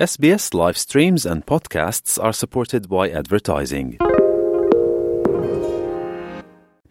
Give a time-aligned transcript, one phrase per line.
[0.00, 3.88] SBS live streams and podcasts are supported by advertising.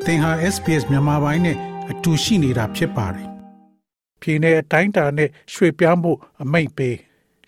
[0.05, 1.57] သင်ဟာ SBS မြန်မာပိုင်းနဲ့
[1.91, 3.27] အတူရှိနေတာဖြစ်ပါတယ်။
[4.21, 6.95] ပြည်내အတိုင်းအတာနဲ့ရွှေ့ပြောင်းဖို့အမိန့်ပေး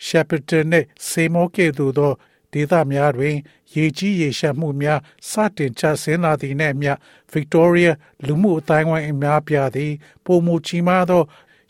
[0.07, 2.11] Shepparton နဲ့ Seymour ကဲ့သို့သော
[2.53, 3.35] ဒေသများတွင်
[3.75, 4.99] ရေကြီးရေရှမ်းမှုများ
[5.29, 6.93] စတင်ချဆင်းလာသည့်နှင့်အမျှ
[7.33, 7.91] Victoria
[8.25, 9.91] လူမှုအတိုင်းအဝိုင်းအများပြားသည်
[10.25, 11.23] ပုံမူကြီးမားသော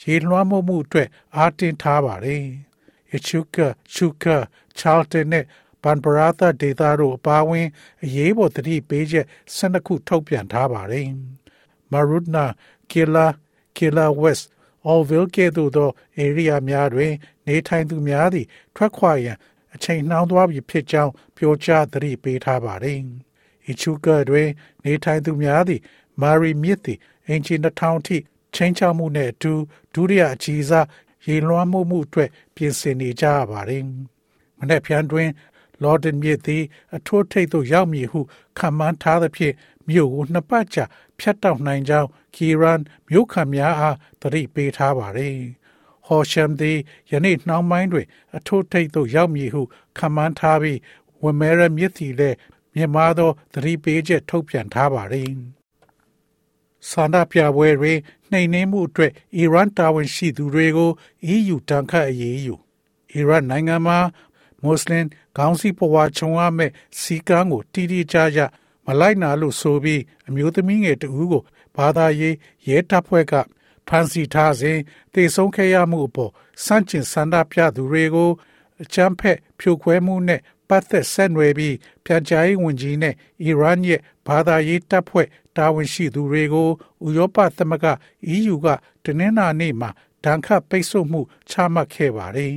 [0.04, 2.46] ရေလွှမ်းမိုးမှုအတွက်အားတင်းထားပါသည်။
[3.16, 4.38] Echuca, Chuka,
[4.80, 5.46] Charlton နဲ့
[5.84, 7.68] Banbaratha ဒေသတို့အပါအဝင်
[8.04, 9.26] အရေးပေါ်သတိပေးချက်
[9.56, 11.08] 12ခုထုတ်ပြန်ထားပါတယ်။
[11.92, 12.46] Marudna,
[12.92, 13.28] Killa,
[13.78, 14.46] Killa West,
[14.90, 15.90] Allville ကဲ့သို့သော
[16.26, 17.14] area များတွင်
[17.48, 19.38] နေထိုင်သူများသည်ထွက်ခွာရန်
[19.74, 23.00] အချိန်နှောင်းသွားပြီဖြစ်ကြောင်းပြောကြားသတိပေးထားပါတယ်။
[23.72, 24.50] Echuca တွင်
[24.84, 25.82] နေထိုင်သူများသည်
[26.22, 28.18] Murray မြစ်သည်အင်ဂျီ2000ထိ
[28.56, 29.54] ချင်းချောက်မှုနဲ့အတူ
[29.94, 30.88] ဒုတိယအကြီးစား
[31.26, 33.84] ရေလွှမ်းမိုးမှုအတွက်ပြင်ဆင်နေကြရပါတယ်။
[34.60, 35.30] မနေ့ပြန်တွင်
[35.84, 36.64] လော်ဒန်မြစ်သည်
[36.96, 38.20] အထိုးထိပ်သို့ရောက်မည်ဟု
[38.58, 39.56] ခံမှန်းထားသဖြင့်
[39.90, 40.86] မြို့ကိုနှစ်ပတ်ကြာ
[41.20, 45.36] ဖျက်တောက်နိုင်ကြောင်းကီရန်မြို့ခံများအားသတိပေးထားပါတယ်။
[46.06, 46.78] ဟော်ရှမ်သည်
[47.12, 49.62] ယနေ့နှောင်းပိုင်းတွင် အထိုးထိပ်သို့ရောက်မည်ဟု
[49.98, 50.80] ခံမှန်းထားပြီး
[51.24, 52.38] ဝမဲရမြစ်သည်လည်း
[52.76, 55.30] မြင့်မားသောသတိပေးချက်ထုတ်ပြန်ထားပါတယ်။
[56.90, 57.94] ဆန္ဒပြပွဲတွေ
[58.32, 60.92] နှိမ်နင်းမှုအတွက်အီရန်တာဝန်ရှိသူတွေကို
[61.34, 62.56] EU တန်ခတ်အရေးယူ
[63.14, 63.98] အီရန်နိုင်ငံမှာ
[64.64, 65.06] မွတ်စလင်
[65.38, 68.40] ခေါင်းစည်းပဝါခြုံရမဲ့စီကံကိုတီတီကြကြ
[68.86, 71.44] မလိုက်နာလို့ဆိုပြီးအမျိုးသမီးငယ်တဦးကို
[71.76, 72.36] ဘာသာရေး
[72.68, 73.34] ရဲတပ်ဖွဲ့က
[73.88, 74.80] ဖမ်းဆီးထားစဉ်
[75.14, 76.32] တေဆုံးခဲ့ရမှုအပေါ်
[76.66, 78.32] စန့်ကျင်ဆန္ဒပြသူတွေကို
[78.82, 85.28] အချမ်းဖက်ဖြိုခွဲမှုနဲ့ပတ်သက်ဆက်နွယ်ပြီးပြန်ကြားရေးဝန်ကြီးနဲ့အီရန်ရဲ့ဘာသာရေးတပ်ဖွဲ့
[85.58, 86.70] တာဝန်ရှိသူတွေကို
[87.06, 87.88] ဥရောပသမဂ္ဂ
[88.36, 88.68] EU က
[89.04, 89.90] တနင်္လာနေ့မှာ
[90.24, 92.52] ဒဏ်ခတ်ပိတ်ဆို့မှုချမှတ်ခဲ့ပါတယ်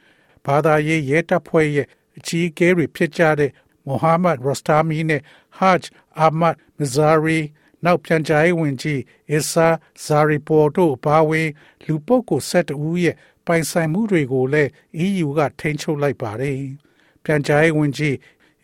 [0.46, 3.50] ။ဘာသာရေးရဲတပ်ဖွဲ့ရဲ့အကြီးအကဲတွေဖြစ်ကြတဲ့
[3.86, 5.22] မိုဟာမက်ရောစတာမီနဲ့
[5.58, 7.38] ဟတ်ဂျ်အာမတ်မဇာရီ
[7.84, 9.68] နောက်ပြန်ကြားရေးဝန်ကြီးအစ်ဆာ
[10.04, 11.48] ဇာရီပေါ်တို့ပါဝင်
[11.86, 14.70] လူပုဂ္ဂိုလ်၁၁ဦးရဲ့ပိုင်ဆိုင်မှုတွေကိုလည်း
[15.04, 16.60] EU ကထိန်းချုပ်လိုက်ပါတယ်။
[17.24, 18.16] ပြန်ကြားရေးဝန်ကြီး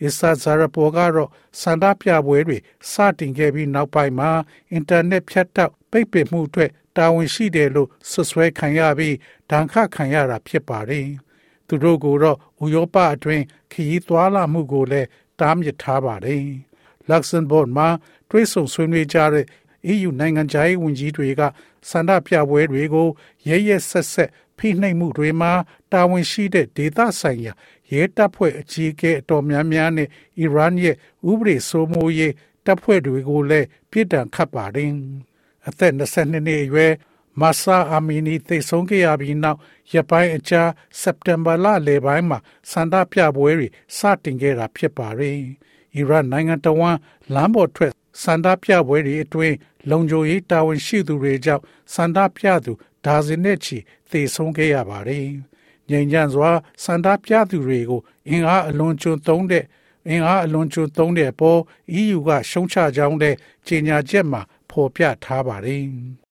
[0.02, 1.30] အစ်ဆာဇာရပေါ်ကတော့
[1.60, 2.58] စန္ဒပြပွဲတွေ
[2.92, 4.30] စတင်ခဲ့ပြီးနောက်ပိုင်းမှာ
[4.72, 9.16] အင်တာနက်ဖြတ်တောက်ပိတ်ပင်မှုအတွက်တာဝန်ရှိတယ်လို့ဆွဆွဲခံရပြီး
[9.50, 11.06] ဒဏ်ခတ်ခံရတာဖြစ်ပါတယ်။
[11.68, 15.08] သူတို့ကိုတော့ဥရောပအတွင်းခရီးသွားလာမှုကိုလည်း
[15.40, 16.44] တားမြစ်ထားပါတယ်။
[17.10, 17.88] Luxembourg မှာ
[18.30, 19.46] တွဲဆုံဆွေးနွေးကြတဲ့
[19.92, 21.42] EU နိုင်ငံခြားရေးဝန်ကြီးတွေက
[21.90, 23.08] စန္ဒပြပွဲတွေကို
[23.48, 25.52] ရဲရဲဆက်ဆက်ဖိနှိပ်မှုတွေမှာ
[25.92, 27.52] တာဝန်ရှိတဲ့ဒေသဆိုင်ရာ
[27.92, 30.08] ရဲတပ်ဖွဲ့အကြီးအကဲအတော်များများနဲ့
[30.38, 30.96] အီရန်ရဲ့
[31.30, 34.90] ဥပဒေစိုးမိုးရေးတပ်ဖွဲ့တွေကိုလည်းပြစ်ဒဏ်ခတ်ပါတယ်။
[35.68, 36.92] အသက်22နှစ်အရွယ်
[37.40, 39.58] မာဆာအာမီနီသိဆုံးခဲ့ရပြီးနောက်
[39.92, 40.62] ရပိုင်းအကြာ
[41.00, 42.38] စက်တင်ဘာလလယ်ပိုင်းမှာ
[42.70, 45.36] စန္ဒပြပွဲတွေစတင်ခဲ့တာဖြစ်ပါတယ်။
[45.96, 46.96] အီရန်နိုင်ငံတော်ဝန်
[47.34, 47.92] လမ်းပေါ်ထွက်
[48.22, 49.56] စန္ဒပြပွဲတွေအတွင်း
[49.90, 51.62] လုံခြုံရေးတာဝန်ရှိသူတွေကြောင့်
[51.94, 52.72] စန္ဒပြသူ
[53.04, 53.76] ဒါဇင်နဲ့ချီ
[54.10, 55.26] သေဆုံးခဲ့ရပါတယ်။
[55.90, 56.50] ငြိမ်ချမ်းစွာ
[56.84, 59.64] စန္ဒပြသူတွေကိုအင်အားအလွန်ကျွံသုံးတဲ့
[60.08, 61.60] အင်အားအလွန်ကျွံသုံးတဲ့အပေါ်
[62.00, 63.34] EU ကရှုံချကြောင်းတဲ့
[63.66, 65.82] ကြေညာချက်မှာဖော်ပြထားပါတယ်။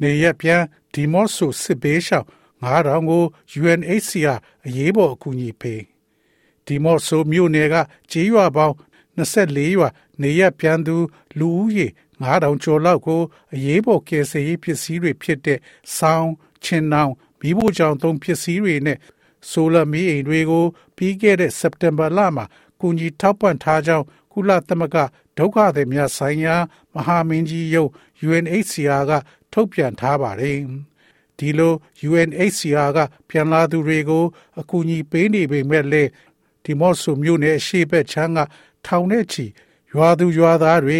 [0.00, 0.62] နေရပြန်
[0.92, 2.26] ဒီမော့ဆိုစစ်ဘေးရှောင်
[2.64, 3.24] 9000ကို
[3.60, 5.82] UNHCR အရေးပေါ်အကူအညီပေး
[6.66, 7.74] ဒီမော့ဆိုမြို့နယ်က
[8.10, 8.74] ကြေးရွာပေါင်း
[9.16, 9.88] 24ရွာ
[10.22, 10.96] နေရပြန်သူ
[11.38, 11.86] လူဦးရေ
[12.22, 13.20] 9000ကျော်လောက်ကို
[13.54, 15.58] အရေးပေါ်ကယ်ဆယ်ရေးပစ္စည်းတွေဖြစ်တဲ့
[15.96, 16.32] ဆောင်း
[16.64, 17.12] ချင်နောင်
[17.44, 18.98] မိဖို့ကြောင့်သုံးပစ္စည်းတွေနဲ့
[19.50, 20.64] ဆိုလာမီးအိမ်တွေကို
[20.96, 22.44] ပြီးခဲ့တဲ့စက်တင်ဘာလမှာ
[22.80, 24.96] ကူညီထောက်ပံ့ထားကြောင်းကုလသမဂ္ဂ
[25.38, 26.56] ဒုက္ခသည်များဆိုင်ရာ
[26.94, 27.88] မဟာမင်းကြီးရုံး
[28.26, 29.12] UNHCR က
[29.52, 30.58] ထုတ်ပြန်ထားပါတယ်။
[31.38, 31.74] ဒီလို
[32.08, 34.24] UNHCR ကပြန်လာသူတွေကို
[34.60, 36.10] အကူအညီပေးနေပေမဲ့လည်း
[36.64, 38.38] ဒီမော့ဆိုမြို့နယ်အရှိဘက်ချမ်းက
[38.86, 39.44] ထောင်နဲ့ချီ
[39.92, 40.98] ရွာသူရွာသားတွေ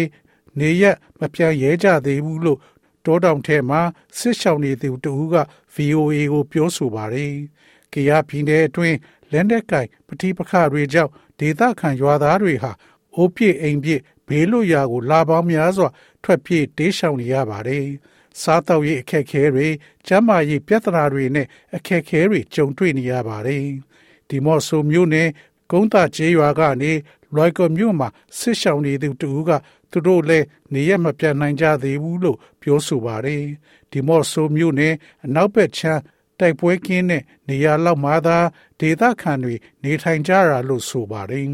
[0.59, 2.59] နေရက်မပြန်ရဲကြသေးဘူးလို့
[3.05, 3.81] တောတောင်ထဲမှာ
[4.17, 5.35] စစ်ရှောင်နေသူတဦးက
[5.75, 7.33] VOA ကိုပြောဆိုပါတယ်။
[7.93, 8.97] ကြရပြည်နယ်အတွင်း
[9.31, 12.71] လက်နက်ကင်ပဋိပက္ခတွေကြောင့်ဒေသခံရွာသားတွေဟာ
[13.15, 15.89] အိုးပြစ်အိမ်ပြစ်ဘေးလွတ်ရာကိုလာပေါင်းများစွာ
[16.23, 17.85] ထွက်ပြေးတေးရှောင်နေရပါတယ်။
[18.41, 19.67] စားတောက်ရေးအခက်အခဲတွေ
[20.07, 23.65] ကျန်းမာရေးပြဿနာတွေနဲ့အခက်အခဲတွေကြုံတွေ့နေရပါတယ်။
[24.29, 25.29] ဒီမော့ဆိုမျိုးနဲ့
[25.71, 26.91] ကုန်းတာကျေးရွာကနေ
[27.35, 28.07] လွိုက်ကော်မြို့မှာ
[28.37, 29.51] ဆစ်ရှောင်နေသူတူက
[29.95, 33.43] သူတို့လည်းနေရမပြန်နိုင်ကြသေးဘူးလို့ပြောဆိုပါတယ်
[33.91, 34.93] ဒီမော့ဆိုမြို့နယ်
[35.25, 36.01] အနောက်ဘက်ခြမ်း
[36.39, 38.37] တိုက်ပွဲကင်းတဲ့နေရာလောက်မှာသာ
[38.79, 41.47] ဒေသခံတွေနေထိုင်ကြတာလို့ဆိုပါတယ်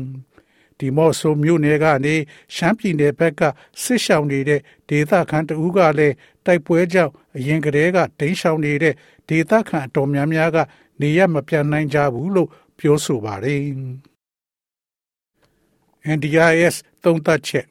[0.79, 2.15] ဒီမော့ဆိုမြို့နယ်ကနေ
[2.55, 3.41] ရှမ်းပြည်နယ်ဘက်က
[3.81, 6.15] စစ်ရှောင်နေတဲ့ဒေသခံတဦးကလည်း
[6.45, 8.95] တိုက်ပွဲကြောင့်အရင်ကတည်းကဒိန်းရှောင်နေတဲ့
[9.29, 10.57] ဒေသခံအတော်များများက
[11.01, 12.49] နေရမပြန်နိုင်ကြဘူးလို့
[12.79, 13.59] ပြောဆိုပါတယ်။
[16.15, 17.67] NDIS သုံးသပ်ချက်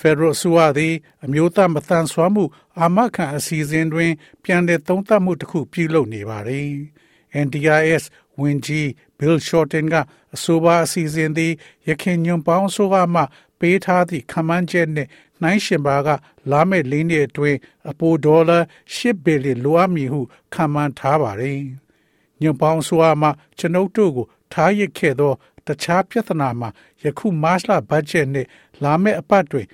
[0.00, 0.94] Federal အစိုးရသည်
[1.24, 2.44] အမျိုးသားမတန်ဆွမ်းမှု
[2.78, 4.12] အာမခံအစီအစဉ်တွင်
[4.42, 6.70] ပြန်လည်သုံးသပ်မှုတစ်ခုပြုလုပ်နေပါတယ်။
[7.44, 8.04] NDIS
[8.40, 8.86] ဝန်ကြီး
[9.18, 9.96] Bill Shorten က
[10.34, 11.52] အဆိုပါအစီအစဉ်သည်
[11.88, 13.22] ရခိုင်ညွန်ပေါင်းဆိုကမှ
[13.60, 15.10] ပေးထားသည့်ခန့်မှန်းချက်နှင့်
[15.42, 16.08] နှိုင်းရှင်ပါက
[16.50, 17.58] လာမယ့်လေးနှစ်အတွင်း
[17.90, 18.58] အပိုဒေါ်လာ
[18.94, 20.20] ၈ဘီလီလိုအပ်မည်ဟု
[20.54, 21.60] ခန့်မှန်းထားပါတယ်။
[22.40, 23.28] ညွန်ပေါင်းဆိုကမှ
[23.58, 25.32] ကျွန်ုပ်တို့ကိုထားရစ်ခဲ့သော
[25.66, 26.68] တခြားပြဿနာမှာ
[27.04, 28.48] ယခုမတ်လဘတ်ဂျက်နှင့်
[28.82, 29.66] လာမယ့်အပတ်တွင်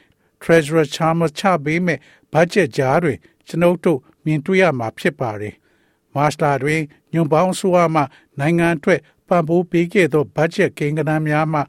[0.43, 1.99] Treasurer Chalmers ချပေးမဲ့
[2.33, 3.19] ဘတ်ဂျက်ကြားတွင်
[3.49, 5.55] ကျွန်ုပ်တို့မြင်တွေ့ရမှာဖြစ်ပါတယ်။
[6.15, 6.81] မတ်လတွင်
[7.13, 8.03] ညွန်ပေါင်းဆိုအားမှ
[8.39, 11.61] နိုင်ငံအတွက်ပံ့ပိုးပေးခဲ့သောဘတ်ဂျက်ကိန်းဂဏန်းများမှ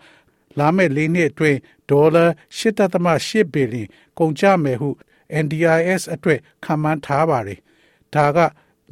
[0.59, 1.59] လာမယ့်လေးနှစ်အတွင်း
[1.89, 2.25] ဒေါ်လာ
[2.57, 3.87] 8.8ဘီလီယံ
[4.17, 4.89] ကုန်ကျမယ်ဟု
[5.43, 7.59] NDIS အတွက်ခန့်မှန်းထားပါတယ်။
[8.13, 8.37] ဒါက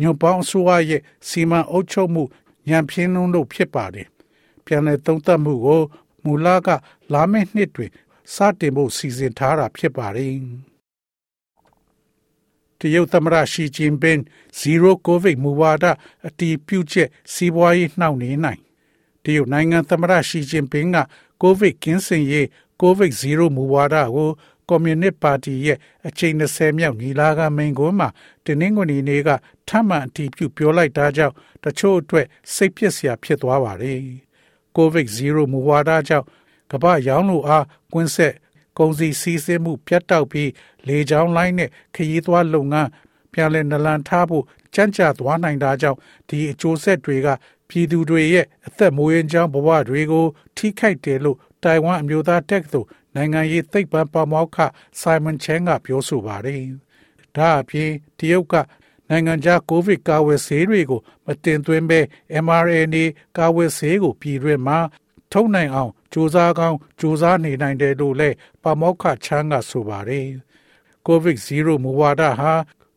[0.01, 2.23] ညွန်ပေါင်းအစိုးရရဲ့စီမံအုပ်ချုပ်မှု
[2.67, 4.07] ညံပြင်းလုံးလို့ဖြစ်ပါတယ်။
[4.65, 5.81] ပြန်လည်သုံးသပ်မှုကို
[6.23, 6.69] မူလက
[7.13, 7.91] လာမယ့်နှစ်တွင်
[8.33, 10.35] စတင်ဖို့စီစဉ်ထားတာဖြစ်ပါတယ်။
[12.79, 14.19] တရုတ်သမ္မတရှီကျင်းပင်
[14.59, 15.85] Zero COVID မူဝါဒ
[16.27, 18.61] အတီးပြုချက်စီးပွားရေးနှောင့်နှေးနိုင်
[19.23, 20.97] တရုတ်နိုင်ငံသမ္မတရှီကျင်းပင်က
[21.41, 22.45] COVID ကင်းစင်ရေး
[22.81, 24.29] COVID Zero မူဝါဒကို
[24.67, 25.77] ကွန်မြူနစ်ပါတီရဲ့
[26.07, 28.09] အချိန်20မြောက်ညီလာခံမိန့်ခွန်းမှာ
[28.45, 29.29] တင်းနှင်းကွန်ဒီနေက
[29.67, 33.99] ထပ်မံအတည်ပြုပြောလိုက်တာကြောင့်တချို့အတွက်စိတ်ပျက်စရာဖြစ်သွားပါတယ်။
[34.77, 36.25] COVID Zero မူဝါဒကြောင့်
[36.71, 38.33] ကမ္ဘာရောင်းလို့အားကွင်းဆက်
[38.77, 40.49] ကုန်စည်စည်းစိမ်မှုပြတ်တောက်ပြီး
[40.87, 42.89] လေကြောင်းလိုင်းနဲ့ခရီးသွားလုပ်ငန်း
[43.33, 44.43] ပြန်လည်နလန်ထားဖို့
[44.75, 47.27] ကြံ့ကြာသွားနိုင်တာကြောင့်ဒီအကျိုးဆက်တွေက
[47.69, 50.25] ပြည်သူတွေရဲ့အသက်မွေးကြောင်းဘဝတွေကို
[50.57, 54.57] ထိခိုက်တယ်လို့တိုင်ဝမ်အမျိုးသားတက္ကသိုလ်နိုင်ငံရေးသိပ္ပံပမောက္ခ
[54.99, 56.61] ဆိုင်မန်ချန်ကပြောဆိုပါတယ်။
[57.35, 58.55] ဒါအပြင်တရုတ်က
[59.09, 61.99] နိုင်ငံခြားကိုဗစ်ကာဝယ်ဆေးတွေကို မတင်သွင်းဘဲ
[62.45, 63.03] mRNA
[63.37, 64.77] ကာဝယ်ဆေးကိုပြည်တွင်းမှာ
[65.31, 70.27] ထုတ်နိုင်အောင် စူးစမ်းကောင်းစူးစမ်းနေနိုင်တယ်လို့လည်းပမောက္ခချမ်းကဆိုပါတယ်။
[71.07, 72.53] COVID-0 မူဝါဒဟာ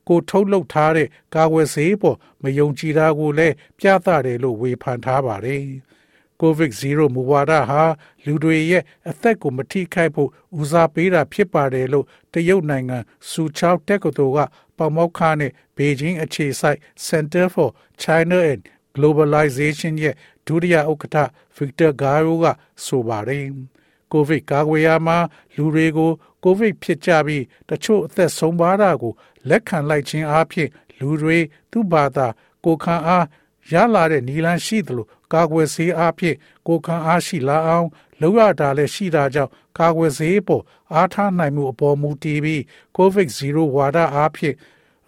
[0.08, 5.64] ကိုထုတ်လုပ်ထားတဲ့ကာဝယ်ဆေးပေါ်မယုံကြည်တာကိုလည်းပြသတယ်လို့ဝေဖန်ထားပါတယ်။
[6.42, 7.82] COVID-0 မူဝါဒဟာ
[8.24, 10.30] လူတွေရဲ့အသက်ကိုမထိခိုက်ဖို့
[10.60, 12.98] ဦးစားပေးတာဖြစ်ပါတယ်လို့တရုတ်နိုင်ငံ
[13.30, 14.38] စူချောက်တက္ကသိုလ်က
[14.78, 17.68] ပမောက္ခနဲ့ဘေဂျင်းအခြေစိုက် Center for
[18.02, 18.62] China and
[18.94, 20.14] Globalization ရဲ့
[20.46, 21.16] ဒုတိယဥက္ကဋ္ဌ
[21.56, 22.44] Victor Garo က
[22.84, 23.46] ဆိုပါတယ်။
[24.12, 25.18] ကိုဗစ်ကာကွယ်ရာမှာ
[25.56, 26.10] လူတွေကို
[26.44, 29.12] ကိုဗစ်ဖြစ်ကြပြီးတချို့အသက်ဆုံးပါတာကို
[29.48, 30.68] လက်ခံလိုက်ခြင်းအပြင်
[30.98, 31.38] လူတွေ
[31.70, 32.26] သူ့ဘာသာ
[32.64, 33.26] ကိုခံအား
[33.72, 36.36] ရလာတဲ့နီလန်းရှိသလိုကာကွယ်ဆေးအပြင်
[36.68, 37.88] ကိုခံအားရှိလာအောင်
[38.20, 40.62] လောက်ရတာလည်းရှိတာကြောင့်ကာကွယ်ဆေးပေါ်
[40.94, 42.60] အားထားနိုင်မှုအပေါ်မူတည်ပြီး
[42.96, 44.54] COVID-0 ဝါဒအဖြစ်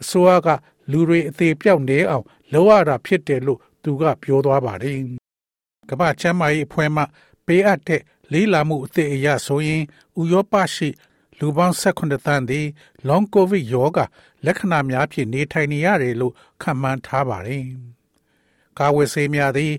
[0.00, 0.48] အစိုးရက
[0.90, 5.00] လူတွေအသေးပြောက်နေအောင်လုပ်ရတာဖြစ်တယ်လို့သူကပြောသွားပါတယ်။
[5.90, 7.02] ကမ္ဘာ့ချမ်းမာရေးအဖွဲ့မှ
[7.46, 8.02] ပေးအပ်တဲ့
[8.32, 9.82] လေးလာမှုအသစ်အရဆိုရင်
[10.20, 10.88] ဥရောပရှိ
[11.38, 12.66] လူပေါင်း18သန်းသည်
[13.08, 14.04] long covid ရောဂါ
[14.46, 17.64] လက္ခဏာများဖြင့်နေထိုင်နေရတယ်လို့ခန့်မှန်းထားပါတယ်။
[18.78, 19.72] ကာဝယ်ဆေးများသည်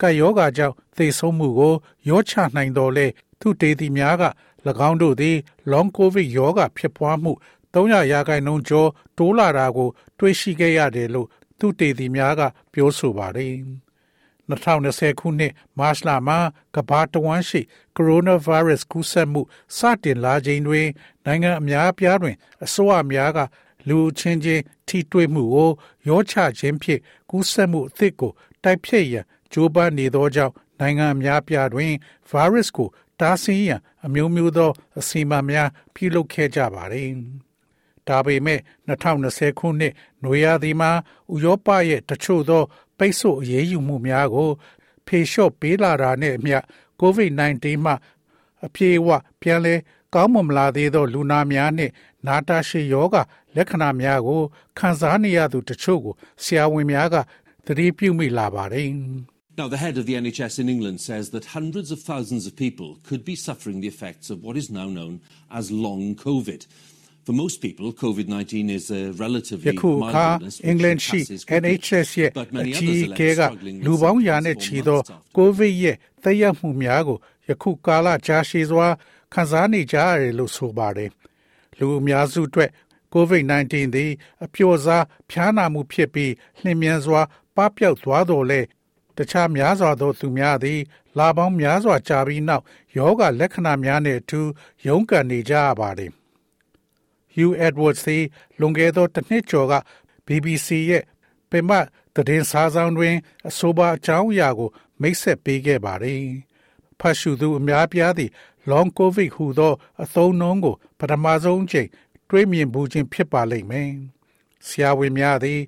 [0.00, 1.74] ကပ်ရောဂါကြောင့်သေဆုံးမှုကို
[2.08, 3.06] ရောချနိုင်တော်လဲ
[3.40, 4.24] သူတေသီများက၎
[4.88, 5.36] င်းတို့သည်
[5.72, 7.32] long covid ရောဂါဖြစ်ပွားမှု
[7.74, 9.88] 300ရာခိုင်နှုန်းကျော်တိုးလာတာကို
[10.18, 11.28] တွေ့ရှိခဲ့ရတယ်လို့
[11.58, 12.40] သူတေသီများက
[12.72, 13.54] ပြောဆိုပါတယ်။
[14.50, 16.38] 2020ခုနှစ်မတ်လမှာ
[16.76, 17.60] ကမ္ဘာတဝန်းရှိ
[17.96, 19.40] ကိုရိုနာဗိုင်းရပ်စ်ကူးစက်မှု
[19.76, 20.88] စတင်လာချိန်တွင်
[21.26, 23.38] နိုင်ငံအများအပြားတွင်အစိုးရများက
[23.88, 25.70] လူချင်းချင်းထိတွေ့မှုကို
[26.08, 28.32] ရောချခြင်းဖြင့်ကူးစက်မှုအသစ်ကို
[28.62, 31.92] တိုက်ဖျက်ရန်ကြိုးပမ်းနေသောကြောင့်နိုင်ငံအများပြားတွင်
[32.28, 32.88] ဗိုင်းရပ်စ်ကို
[33.20, 37.10] တားဆီးရန်အမျိုးမျိုးသောအစီအမံများပြုလုပ်ခဲ့ကြပါသည်။
[38.08, 39.92] ဒါပေမဲ့2020ခုနှစ်
[40.22, 40.90] နွေရာသီမှာ
[41.32, 42.62] ဥရောပရဲ့တချို့သော
[42.97, 44.49] ပိတ်ဆို့အရေးယူမှုများကို
[45.07, 46.57] ဖေလျှော့ပေးလာတာနဲ့အမျှ
[47.01, 47.93] COVID-19 မှ
[48.65, 49.09] အပြေအဝ
[49.41, 49.75] ပြန်လဲ
[50.13, 51.91] ကောင်းမွန်မလာသေးသောလူနာများနှင့်
[52.27, 53.15] နာတာရှည်ယောဂ
[53.55, 54.41] လက္ခဏာများကို
[54.79, 57.15] ခံစားနေရသူတချို့ကိုဆရာဝန်များက
[57.65, 58.89] သတိပြုမိလာပါတယ်။
[59.59, 62.89] Now, the head of the NHS in England says that hundreds of thousands of people
[63.07, 65.13] could be suffering the effects of what is now known
[65.59, 66.61] as long COVID.
[67.26, 71.60] For most people, COVID 19 is a relatively ယခုအခါ mild illness အင်္ဂလန်ရှိ which passes quickly.
[71.62, 74.02] NHS ရဲ့ But အ many ကြီး others အ are ကဲ left က struggling လူ with
[74.02, 75.34] ပေါင်း symptoms ရာနဲ့ for ချီသော months after.
[75.36, 77.18] ကိုဗစ်ရဲ့သက်ရောက်မှုများကို
[77.48, 78.88] ယခုကာလကြာရှည်စွာ
[79.34, 81.10] ခံစားနေကြရတယ်လို့ဆိုပါတယ်။
[81.78, 82.70] လူအများစုအတွက်
[83.14, 84.10] COVID-19 သည်
[84.44, 87.20] အပျော့စားဖျားနာမှုဖြစ်ပြီးနှင်းမြန်စွာ
[87.56, 88.60] ပပျောက်သွားတော်လဲ
[89.16, 90.80] တခြားများစွာသောသူများသည်
[91.18, 92.64] လာပေါင်းများစွာကြာပြီးနောက်
[92.96, 94.48] ယောဂလက္ခဏာများနှင့်အထူး
[94.86, 96.12] ရုန်းကန်နေကြရပါတယ်။
[97.36, 98.24] Hugh Edwards သည်
[98.58, 99.74] လွန်ခဲ့သောတစ်နှစ်ကျော်က
[100.26, 101.04] BBC ရဲ့
[101.50, 101.70] ပင်မ
[102.14, 103.14] သတင်းစားဆောင်တွင်
[103.48, 106.22] အဆိုပါအကြောင်းအရာကို မိတ်ဆက်ပေးခဲ့ပါတယ်။
[107.00, 108.32] ဖတ်ရှုသူအများပြားသည့်
[108.70, 111.88] long covid ဟူသော အသုံးအနှုန်းကို ပထမဆုံးအချိန်
[112.28, 113.90] တွေးမြင်ဘူးခြင်းဖြစ်ပါလိမ့်မယ်။
[114.66, 115.60] ဆရာဝန်များသည်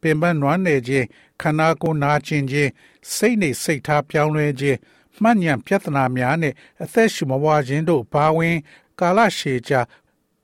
[0.00, 1.06] ပင်ပန်းနွမ်းနယ်ခြင်း
[1.42, 2.70] ခန္ဓာကိုယ်နာကျင်ခြင်း
[3.14, 4.78] စိတ်နှိစိတ်ထားပြောင်းလဲခြင်း
[5.22, 8.56] မှတ်ဉာဏ်ပြဿနာများနဲ့အသက်ရှူမဝါခြင်းတို့ပါဝင်
[9.00, 9.80] ကာလရှည်ကြာ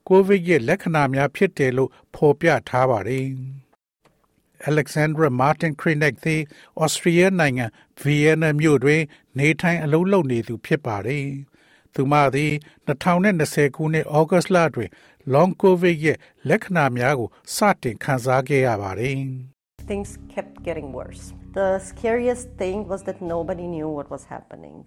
[0.07, 3.27] ကိုဗစ်ရဲ့လက္ခဏာများဖြစ်တယ်လို့ဖော်ပြထားပါတယ်။
[4.69, 6.41] Alexandra Martin Krinek သည်
[6.83, 7.65] Austria နိုင်ငံ
[8.01, 9.01] Vienna မြို့တွင်
[9.37, 11.25] နေထိုင်အလုပ်လုပ်နေသူဖြစ်ပါတယ်။
[11.95, 12.51] သူမသည်
[12.87, 14.89] 2020ခုနှစ်ဩဂတ်လတွင်
[15.33, 16.17] long covid ရဲ့
[16.49, 19.19] လက္ခဏာများကိုစတင်ခံစားခဲ့ရပါတယ်။
[19.91, 21.23] Things kept getting worse.
[21.59, 24.77] The scariest thing was that nobody knew what was happening.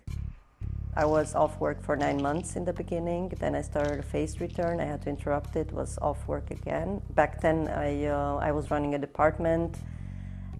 [0.96, 3.32] I was off work for nine months in the beginning.
[3.40, 4.82] Then I started a phased return.
[4.82, 5.72] I had to interrupt it.
[5.72, 7.02] Was off work again.
[7.16, 9.72] Back then, I uh, I was running a department,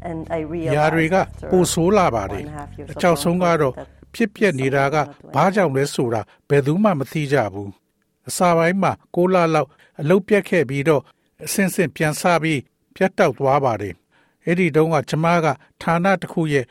[0.10, 1.16] and I realized ယာတွေက
[1.52, 2.44] ပိုဆိုးလာပါတယ်။
[2.92, 3.74] အကြောက်ဆုံးကတော့
[4.16, 4.96] ဖြစ်ပျက်နေတာက
[5.36, 7.70] ဘာကြောင့်လဲဆိုတာဘယ်သူမှမသိကြဘူး။
[8.30, 9.70] အစာပိုင်းမှာ6လလောက်
[10.02, 11.02] အလုပ်ပြတ်ခဲ့ပြီးတော့
[11.46, 12.60] အစင်စင်ပြန်ဆပြီး
[12.96, 13.94] ပြတ်တောက်သွားပါတယ်။
[14.46, 15.48] အဲ့ဒီတုန်းကကျမက
[15.82, 16.66] ဌာနတစ်ခုရဲ့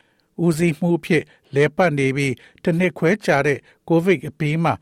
[0.44, 1.22] ဦးစီးမှုဖြစ်
[1.55, 2.33] လဲပတ်နေပြီး
[2.63, 4.73] တစ်နှစ်ခွဲကြာတဲ့ကိုဗစ်အပြီးမှာ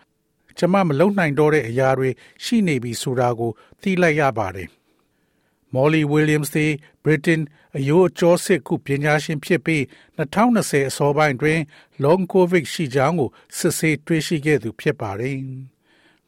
[0.57, 2.09] ကျမမလုံနိုင်တော့တဲ့အရာတွေ
[2.43, 3.51] ရှိနေပြီဆိုတာကို
[3.81, 4.69] သိလိုက်ရပါတယ်။
[5.73, 6.71] Molly Williams သည်
[7.03, 7.41] Britain
[7.77, 9.81] အယိုးအကျော်စစ်ခုပညာရှင်ဖြစ်ပြီး
[10.17, 11.59] 2020အစောပိုင်းတွင်
[12.03, 15.37] long covid ရှိကြောင်းကိုစစ်ဆေးတွေ့ရှိခဲ့သူဖြစ်ပါတယ်။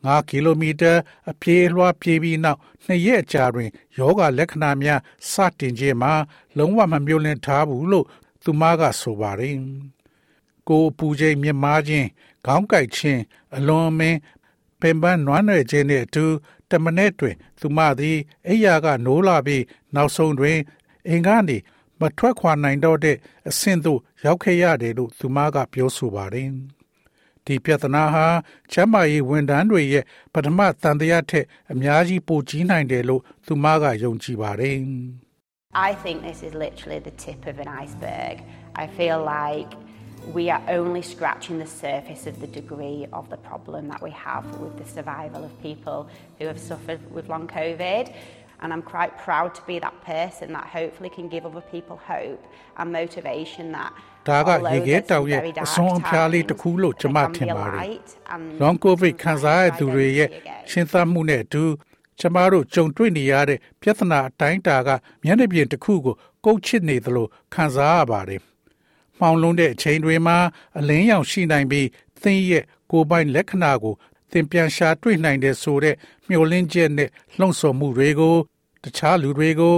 [0.06, 0.94] 9ကီလိုမီတာ
[1.32, 6.14] အပြေးလွှားပြေးပြီးနောက်နှစ်ရက်ကြာတွင်ယောဂလက္ခဏာများစတင်ခြင်းမှာ
[6.58, 8.06] လုံးဝမမျိုးလင့်ထားဘူးလို့
[8.44, 9.56] သူမကဆိုပါတယ်
[10.70, 12.08] ကိုပူချိန်မြင့်မားခြင်း
[12.46, 13.22] ခေါင်းကိုက်ခြင်း
[13.56, 14.20] အလွန်အမင်း
[14.80, 16.26] ပင်ပန်းနွမ်းနယ်ခြင်းနဲ့အတူ
[16.70, 18.18] တမနဲ့တွင် သူမသည်
[18.48, 19.64] အိယာကနိုးလာပြီး
[19.96, 20.58] နောက်ဆုံးတွင်
[21.10, 21.58] အင်ကနေ
[22.00, 23.18] မထွက်ခွာနိုင်တော့တဲ့
[23.50, 26.50] အဆင့်သို့ရောက်ခဲ့ရတယ်လို့သူမကပြောဆိုပါတယ်
[27.46, 28.26] ဒီပြဿနာဟာ
[28.72, 30.04] ချမ်းမာရေးဝန်ထမ်းတွေရဲ့
[30.34, 34.80] ပထမတန်တရားထက်အများကြီးပိုကြီးနိုင်တယ်လို့သူမကယုံကြည်ပါတယ်။
[35.90, 38.36] I think this is literally the tip of an iceberg.
[38.84, 39.70] I feel like
[40.35, 44.45] we are only scratching the surface of the degree of the problem that we have
[44.57, 48.13] with the survival of people who have suffered with long COVID.
[48.63, 52.43] And I'm quite proud to be that person that hopefully can give other people hope
[52.77, 53.93] and motivation that
[54.29, 57.97] ဒါကရေခဲတောင်ရဲ့အစွန်းအဖျားလေးတစ်ခုလို့ကျွန်မထင်ပါတယ်။
[58.63, 60.29] Long COVID ခံစားရသူတွေရဲ့
[60.71, 61.65] ရှင်းသမှုနဲ့အတူ
[62.21, 64.89] ကျမတို့ကြုံတွေ့နေရတဲ့ပြဿနာအတိုင်းတာက
[65.25, 66.15] မျက်နှာပြင်တစ်ခုကို
[66.45, 68.41] ကုတ်ချစ်နေသလိုခံစားရပါတယ်။
[69.20, 70.38] မှောင်လုံးတဲ့အချိန်တွေမှာ
[70.80, 71.88] အလင်းရောင်ရှိနိုင်ပြီး
[72.22, 73.96] သင်ရဲ့ကိုယ်ပိုင်လက္ခဏာကို
[74.32, 75.96] သင်ပြန်ရှာတွေ့နိုင်တဲ့ဆိုတဲ့
[76.28, 78.36] မျှော်လင့်ချက်နဲ့လှုံ့ဆော်မှုတွေကို
[78.84, 79.76] တခြားလူတွေကို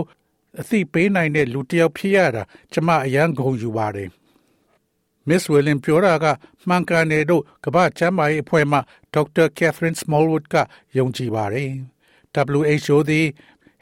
[0.59, 4.09] အသိပေးနိုင်တဲ့လူတစ်ယောက်ဖြစ်ရတာကျမအယံဂုဏ်ယူပါတယ်။
[5.27, 6.25] Miss William ပြောတာက
[6.67, 8.79] မှန်ကန်တယ်လို့ကမ္ဘာ့ကျန်းမာရေးအဖွဲ့မှ
[9.15, 9.47] Dr.
[9.57, 10.55] Catherine Smallwood က
[10.97, 11.71] ယုံကြည်ပါတယ်။
[12.61, 13.27] WHO သည်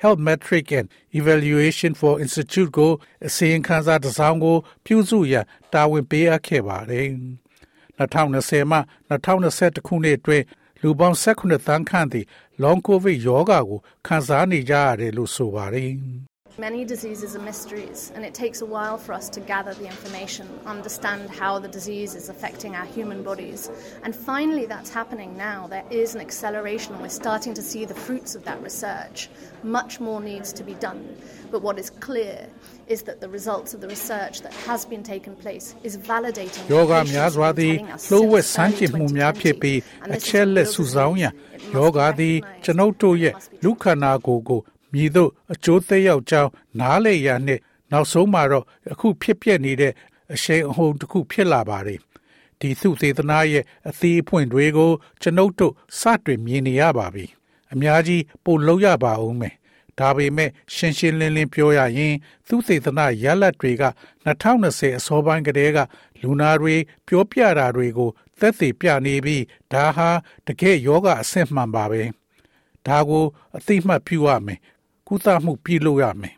[0.02, 0.88] Health Metric and
[1.20, 2.92] Evaluation for Institute ကို
[3.28, 7.08] အစီရင်ခံစာတစ်စောင်ကို ပြုစုရန်တာဝန်ပေးအပ်ခဲ့ပါတယ်။
[8.00, 10.46] 2020မှ2021ခုနှစ်အတွင်း
[10.82, 12.26] လူပေါင်း18သန်းခန့်သည်
[12.64, 15.92] Long COVID ရောဂါကိုခံစားနေကြရတယ်လို့ဆိုပါတယ်။
[16.61, 20.47] Many diseases are mysteries, and it takes a while for us to gather the information,
[20.67, 23.71] understand how the disease is affecting our human bodies.
[24.05, 25.69] And finally, that's happening now.
[25.69, 29.31] There is an acceleration, and we're starting to see the fruits of that research.
[29.63, 31.17] Much more needs to be done.
[31.51, 32.47] But what is clear
[32.89, 37.75] is that the results of the research that has been taken place is validating ယောဂများစွာသည်
[38.09, 39.79] လှိုးဝက်ဆန်းကျင်မှုများဖြစ်ပြီး
[40.15, 41.33] အချက်လက်စုဆောင်းရန်
[41.75, 44.61] ယောဂသည်ကျွန်ုပ်တို့ရဲ့လူခန္ဓာကိုယ်ကို
[44.94, 47.62] မြည်သို့အကျိုးသက်ရောက်ကြောင်းနားလေရနှင့်
[47.92, 49.94] နောက်ဆုံးမှာတော့အခုဖြစ်ပျက်နေတဲ့
[50.34, 52.00] အရှိန်အဟုန်တစ်ခုဖြစ်လာပါတယ်။
[52.60, 57.26] ဒီသုသေသနာရဲ့အသေးအဖွင့်တွေကိုကျွန်ုပ်တို့စတင်မြင်နေရပါပြီ။
[57.74, 59.56] အများကြီးပို့လို့ရပါဦးမယ်။
[60.00, 62.16] ဒါပေမဲ့ရှင်းရှင်းလင်းလင်းပြောရရင်
[62.48, 63.84] သုသေသနာရလတ်တွေက
[64.26, 65.80] 2020အစောပိုင်းကတည်းက
[66.22, 66.76] လူနာတွေ
[67.08, 70.10] ပြောပြတာတွေကိုသက်သေပြနေပြီးဒါဟာ
[70.48, 72.04] တကယ်ယောဂအဆင့်မှန်ပါပဲ။
[72.88, 73.26] ဒါကို
[73.58, 74.60] အသိမှတ်ပြုရမယ်
[75.08, 76.36] ကုသမှုပြုလုပ်ရမယ်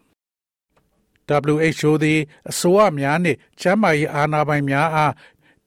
[1.52, 2.20] WHO သည်
[2.50, 5.14] အစိုးရများနှင့်ကျန်းမာရေးအာဏာပိုင်များအား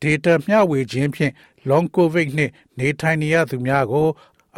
[0.03, 1.33] data မျှဝေခြင်းဖြင့်
[1.69, 4.09] long covid နှင့်နေထိုင်နေရသူများကို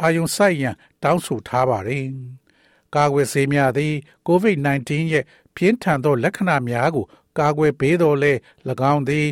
[0.01, 2.07] အာရုံစိုက်ရန်တောင်းဆိုထားပါသည်။
[2.95, 3.93] ကာကွယ်ဆေးများသည်
[4.27, 7.05] COVID-19 ရဲ့ပြင်းထန်သောလက္ခဏာများကို
[7.39, 8.33] ကာကွယ်ပေးတော်လဲ၎
[8.93, 9.27] င်းသည်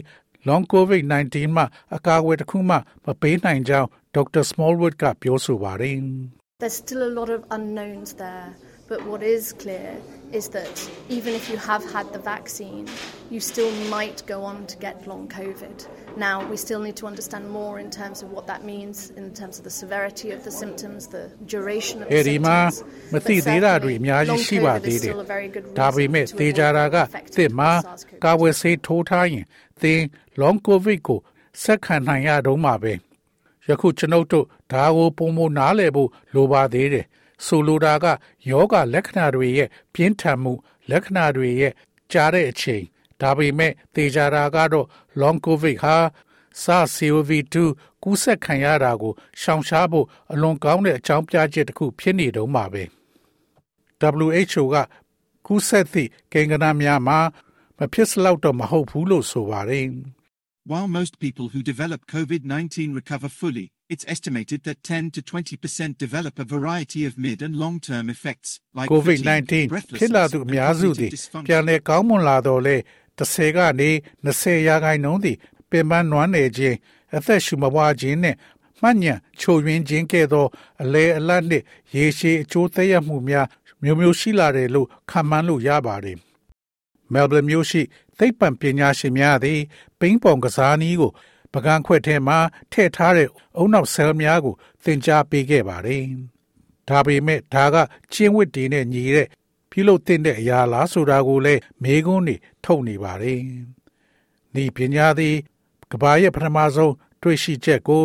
[0.47, 1.63] long covid-19 မှ
[1.95, 2.75] အကာအကွယ်တစ်ခုမှ
[3.05, 4.43] မပေးနိုင်ကြောင်း Dr.
[4.49, 5.97] Smallwood ကပြောဆိုပါတယ်။
[6.61, 8.49] There's still a lot of unknowns there.
[8.90, 9.90] But what is clear
[10.32, 10.76] is that
[11.08, 12.86] even if you have had the vaccine,
[13.30, 15.76] you still might go on to get long COVID.
[16.16, 19.58] Now, we still need to understand more in terms of what that means, in terms
[19.58, 23.12] of the severity of the symptoms, the duration of the အဲဒီမှာ symptoms.
[23.12, 25.64] မ But သိသေးတာတွေ certainly, အများကြီး long ရှိပါ COVID သေး is တယ် still a very good
[25.80, 28.22] ဒါပေမဲ့ reason to သေချာ avoid တာက being affected တစ်မှာ with SARS-CoV-2.
[28.24, 29.44] ကာဝယ်ဆေးထိုးထားရင်
[29.82, 30.00] သင်
[30.40, 31.18] long covid ကို
[31.62, 32.92] ဆက်ခံနိုင်ရတော့မှာပဲ
[33.68, 37.04] ယခုကျွန်ုပ်တို့ဒါကိုပုံမနားလည်ဖို့လိုပါသေးတယ်
[37.45, 38.05] ဆိုလိုတာက
[38.49, 40.53] ယောဂလက္ခဏာတွေရဲ့ပြင်းထန်မှု
[40.91, 41.73] လက္ခဏာတွေရဲ့
[42.11, 42.83] ကြားတဲ့အချိန်
[43.21, 44.87] ဒါပေမဲ့သေချာတာကတော့
[45.21, 45.97] long covid ဟာ
[46.63, 47.55] SARS-CoV-2
[48.03, 52.83] ကူးစက်ခံရတာကိုရှောင်ရှားဖို့အလွန်ကောင်းတဲ့အကြောင်းပြချက်တစ်ခုဖြစ်နေတော့မှာပဲ
[54.25, 54.75] WHO က
[55.47, 57.19] ကူးစက်သည့်ကိန်းဂဏန်းများမှာ
[57.77, 59.85] မဖြစ်စလောက်တော့မဟုတ်ဘူးလို့ဆိုပါတယ်
[60.72, 65.96] While most people who develop COVID 19 recover fully, it's estimated that 10 to 20%
[65.96, 70.88] develop a variety of mid and long term effects like COVID-19 fatigue, ဖြစ်လာသူ breathlessness, အများစု
[70.88, 71.68] and သည် cognitive ပြန် dysfunction.
[71.68, 72.76] လည်ကောင်းမွန်လာတော့လေ
[73.18, 73.90] 30ကနေ
[74.26, 75.36] 20ရာခိုင်နှုန်းသည်
[75.70, 76.76] ပင်ပန်းနွမ်းနယ်ခြင်း
[77.16, 78.36] အသက်ရှူမပွားခြင်းနှင့်
[78.80, 80.48] မှတ်ညံချိုယွင်းခြင်းကဲ့သို့
[80.82, 81.64] အလဲအလတ်နှင့်
[81.96, 83.46] ရေရှည်အကျိုးသက်ရောက်မှုများ
[83.82, 86.16] မျိုးမျိုးရှိလာတယ်လို့ခန့်မှန်းလို့ရပါတယ်။
[87.12, 87.82] မဲလ်ဘန်မြို့ရှိ
[88.19, 89.59] သိပ္ပံပညာရှင်များသည်
[89.99, 91.11] ပိန်းပုံကစားနည်းကို
[91.53, 92.37] ပကံခွက်ထဲမှာ
[92.71, 96.03] ထည့်ထားတဲ့အုံနောက်ဆဲလ်များကို သင်ကြားပေးခဲ့ပါတယ်။
[96.87, 97.75] ဒါပေမဲ့ဒါက
[98.13, 99.27] ကျင်းဝစ်တီနဲ့ညီတဲ့
[99.71, 103.39] ပြုလုပ်တဲ့အရာလားဆိုတာကိုလည်းမေးခွန်းနေထုတ်နေပါတယ်။
[104.55, 105.35] ဒီပညာသည်
[105.91, 108.03] ကဘာရဲ့ပထမဆုံးတွေ့ရှိချက်ကို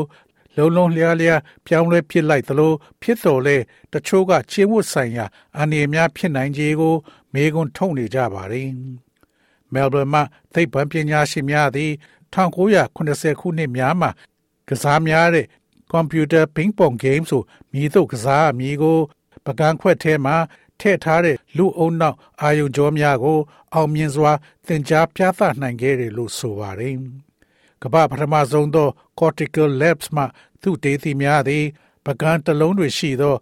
[0.56, 2.72] လုံးလုံးလျားလျားပြောင်းလဲဖြစ်လိုက်သလို
[3.02, 3.56] ဖြစ်တော်လဲ
[3.92, 5.26] တချို့ကကျင်းဝတ်ဆိုင်ရာ
[5.58, 6.94] အနေအများဖြစ်နိုင်ခြေကို
[7.32, 8.70] မေးခွန်းထုတ်နေကြပါတယ်။
[9.74, 10.22] မဲလ်ဘန်မှာ
[10.54, 11.92] သိပ္ပံပညာရှင်များသည်
[12.34, 14.10] 1980ခုနှစ်များမှာ
[14.68, 15.46] ကစားများတဲ့
[15.90, 17.42] ကွန်ပျူတာပင်းပုံဂိမ်းဆို
[17.72, 18.98] မြည်သို့ကစားအမည်ကို
[19.46, 20.36] ပကံခွက်ထဲမှာ
[20.80, 23.38] ထည့်ထားတဲ့လူအုံနောက်အာယုံကြောများကို
[23.74, 24.32] အောင်မြင်စွာ
[24.66, 26.94] သင်ကြားပြသနိုင်ခဲ့တယ်လို့ဆိုပါတယ်။
[27.82, 28.88] ကမ္ဘာပထမဆုံးသော
[29.20, 30.24] cortical labs မှ
[30.62, 31.64] သူတေသီများသည်
[32.06, 33.34] ပကံတစ်လုံးတွေရှိသော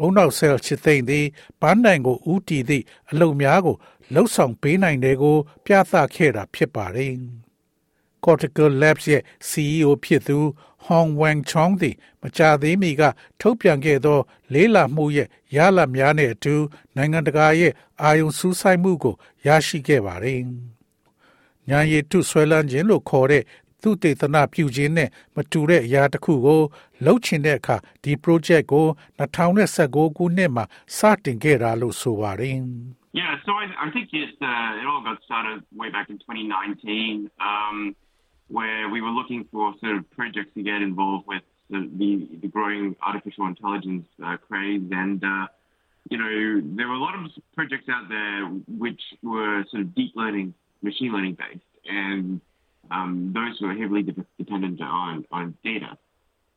[0.00, 1.26] အုံနောက်ဆဲလ်ချစ်သိမ့်သည်
[1.60, 3.76] ပန်းတိုင်ကိုဥတီသည့်အလုံများကို
[4.14, 7.14] လှုပ်ဆောင်ပေးနိုင်တယ်ကို ပြသခဲ့တာဖြစ်ပါတယ်။
[8.24, 10.38] Cortical Labs ရဲ့ CEO ဖြစ်သူ
[10.86, 13.02] Hong Wang Chong သည်မကြာသေးမီက
[13.40, 14.18] ထုတ်ပြန်ခဲ့သော
[14.52, 16.54] လေးလာမှုရဲ့ရလဒ်များနဲ့အတူ
[16.96, 19.14] နိုင်ငံတကာရဲ့အာယုံစူးစိုက်မှုကို
[19.46, 20.40] ရရှိခဲ့ပါတယ်။
[21.68, 23.42] ညာရည်ထုဆွဲလန်းခြင်းလို့ခေါ်တဲ့
[23.82, 26.62] သူတေသနာပြုခြင်းနဲ့မတူတဲ့အရာတစ်ခုကို
[27.05, 28.85] လှုပ်ချင်တဲ့အခါဒီ project ကို
[29.37, 30.65] 2019ခုနှစ်မှာ
[30.97, 32.59] စတင်ခဲ့တာလို့ဆိုပါတယ်
[33.13, 37.29] Yeah, so I, I think it, uh, it all got started way back in 2019,
[37.39, 37.95] um,
[38.47, 42.47] where we were looking for sort of projects to get involved with the, the, the
[42.47, 44.81] growing artificial intelligence uh, craze.
[44.91, 45.45] And, uh,
[46.09, 48.45] you know, there were a lot of projects out there
[48.85, 51.61] which were sort of deep learning, machine learning based.
[51.87, 52.41] And
[52.89, 55.99] um, those were heavily de- dependent on, on data.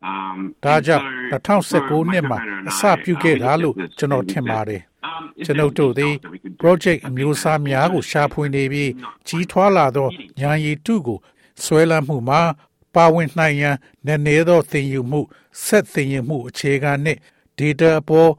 [0.10, 3.36] Um, ဒါ and ကြောင့် so 2019 my နှစ်မှာ co-founder and အ I, စပြု uh, ခဲ့
[3.36, 5.58] we တာ looked လို့ at this ကျွန်တော် and we ထင် said, ပါတယ် um, is ကျွန်
[5.58, 6.62] there ုပ်တို့သည် something that we could do?
[6.64, 10.08] project အ something မျိုးအစား that များကို was ရှာဖွေနေပြီး not ကြီးထွားလာသော
[10.40, 11.18] ညာရည်တုကို
[11.64, 12.42] ဆွဲလန်းမှုမှာ
[12.96, 15.22] ပါဝင်နိုင်ရန်နည်းနည်းသောသင်ယူမှု
[15.66, 17.20] ဆက်သင်ယူမှုအခြေခံနှင့်
[17.60, 18.32] data အပေါ်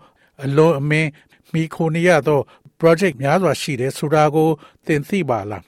[0.45, 1.11] အလွန်အမင်း
[1.53, 2.41] မိခိုနေရသော
[2.81, 4.49] project များစွာရှိတယ်ဆိုတာကို
[4.87, 5.63] သင်သိပါလား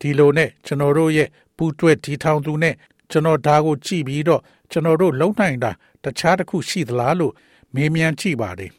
[0.00, 2.74] ဒီလိုနဲ့ကျွန်တော်တို့ရဲ့ပူးတွဲတီထောင်သူနဲ့
[3.10, 5.70] ကျွန်တော်ဒါကိုကြည့်ပြီးတော့ကျွန်တော်တို့လုံနိုင်တာ
[6.04, 7.34] တခြားတစ်ခုရှိသလားလို့
[7.74, 8.72] မေးမြန်းကြည့်ပါတယ်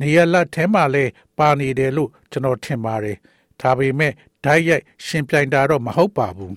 [0.00, 1.04] နေရလက်ထဲမှာလဲ
[1.38, 3.16] ပါနေတယ်လို့ကျွန်တော်ထင်ပါတယ်
[3.60, 4.12] ဒါပေမဲ့
[4.44, 6.54] ဓာတ်ရိုက်ရှင်ပြိုင်တာတော့မဟုတ်ပါဘူး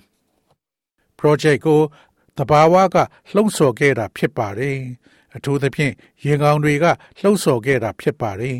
[1.18, 1.80] project ကို
[2.38, 2.96] တဘာဝက
[3.34, 4.76] လှုံ့ဆော်ခဲ့တာဖြစ်ပါတယ်
[5.36, 5.92] အထူးသဖြင့်
[6.24, 6.84] ရင်ကောင်တွေက
[7.20, 8.56] လှုံ့ဆော်ခဲ့တာဖြစ်ပါတယ်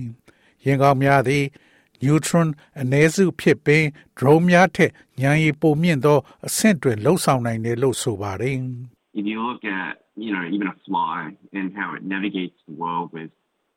[0.64, 1.44] ရင်ကောင်များသည်
[2.03, 2.47] neutron
[2.81, 3.83] အ ਨੇ စုဖြစ်ပင်
[4.17, 4.91] drone များထက်
[5.21, 8.59] ဉာဏ်ရည်ပိုမြင့်သောအဆင့်တွင်လှုပ်ဆောင်နိုင်တယ်လို့ဆိုပါတယ်
[9.13, 13.11] if you look at, you know, even a fly and how it navigates the world
[13.11, 13.29] with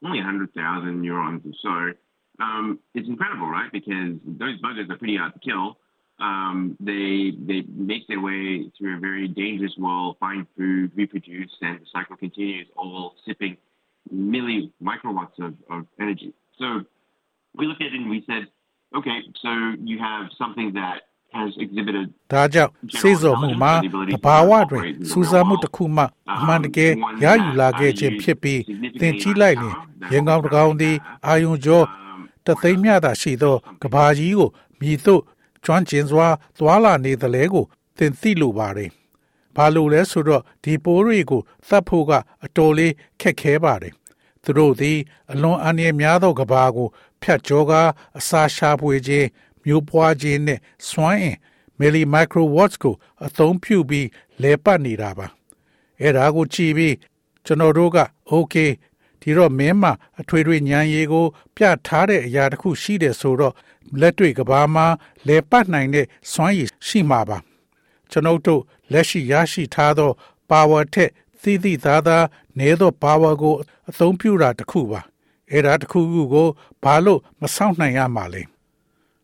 [0.05, 3.71] only 100,000 neurons or so, um, it's incredible, right?
[3.73, 5.79] Because those buggers are pretty hard to kill.
[6.21, 11.81] Um, they they make their way through a very dangerous world, find food, reproduce, and
[11.81, 13.57] the cycle continues, all sipping
[14.15, 16.33] milli microwatts of, of energy.
[16.59, 16.83] So
[17.60, 18.44] we looked at it and we said,
[18.98, 19.50] okay, so
[19.90, 20.98] you have something that
[21.38, 23.74] has exhibited ဒါကြောင့်စေစော်မှုမှာ
[24.14, 26.04] တဘာဝတွင်စူးစမ်းမှုတစ်ခုမှ
[26.38, 26.92] အမှန်တကယ်
[27.24, 28.62] ရယူလာခဲ့ခြင်းဖြစ်ပြီး
[29.00, 29.76] သင်ကြည့်လိုက်ရင်
[30.12, 30.96] ရင်ကောင်းတစ်ကောင်သည်
[31.28, 31.86] အာယုံကျော်
[32.46, 35.22] တသိမ်းမြတာရှိသောကဘာကြီးကိုမြည်သို့
[35.66, 37.66] ကျွမ်းကျင်စွာသွာလာနေသလဲကို
[37.98, 38.90] သင်သိလိုပါတယ်။
[39.56, 42.12] ဘာလို့လဲဆိုတော့ဒီပိုးတွေကိုသတ်ဖို့က
[42.46, 43.94] အတော်လေးခက်ခဲပါတယ်။
[44.44, 44.98] သူတို့သည်
[45.32, 46.88] အလွန်အန္တရာယ်များသောကဘာကို
[47.22, 47.72] ဖြတ်ကျောက
[48.18, 49.28] အစာရှာဖွေခြင်း
[49.64, 51.38] မျိုးပွားခြင်းနဲ့စွမ်းအင်
[51.80, 54.08] မီလီမိုက်ခရိုဝတ်ကိုအသုံးပြုပြီး
[54.42, 55.28] လဲပတ်နေတာပါ
[56.02, 56.96] အဲ့ဒါကိုကြည့်ပြီး
[57.46, 58.00] ကျွန်တော်တို့က
[58.32, 58.72] okay
[59.22, 63.54] ဒီတော့မင်းမှာအထွေထွေဉာဏ်ရည်ကို ပြထားတဲ့အရာတစ်ခုရှိတယ်ဆိုတော့
[64.00, 64.88] လက်တွေ့ကဘာမှာ
[65.28, 67.38] လဲပတ်နိုင်တဲ့စွမ်းရည်ရှိမှာပါ
[68.12, 70.12] ကျွန်ုပ်တို့လက်ရှိရရှိထားသော
[70.50, 72.26] power ထက်သီးသီးသားသား
[72.60, 73.56] နည်းသော power ကို
[73.90, 75.02] အသုံးပြုတာတစ်ခုပါ
[75.52, 76.48] အဲ့ဒါတစ်ခုခုကို
[76.84, 78.42] ဘာလို့မဆောင်နိုင်ရမှာလဲ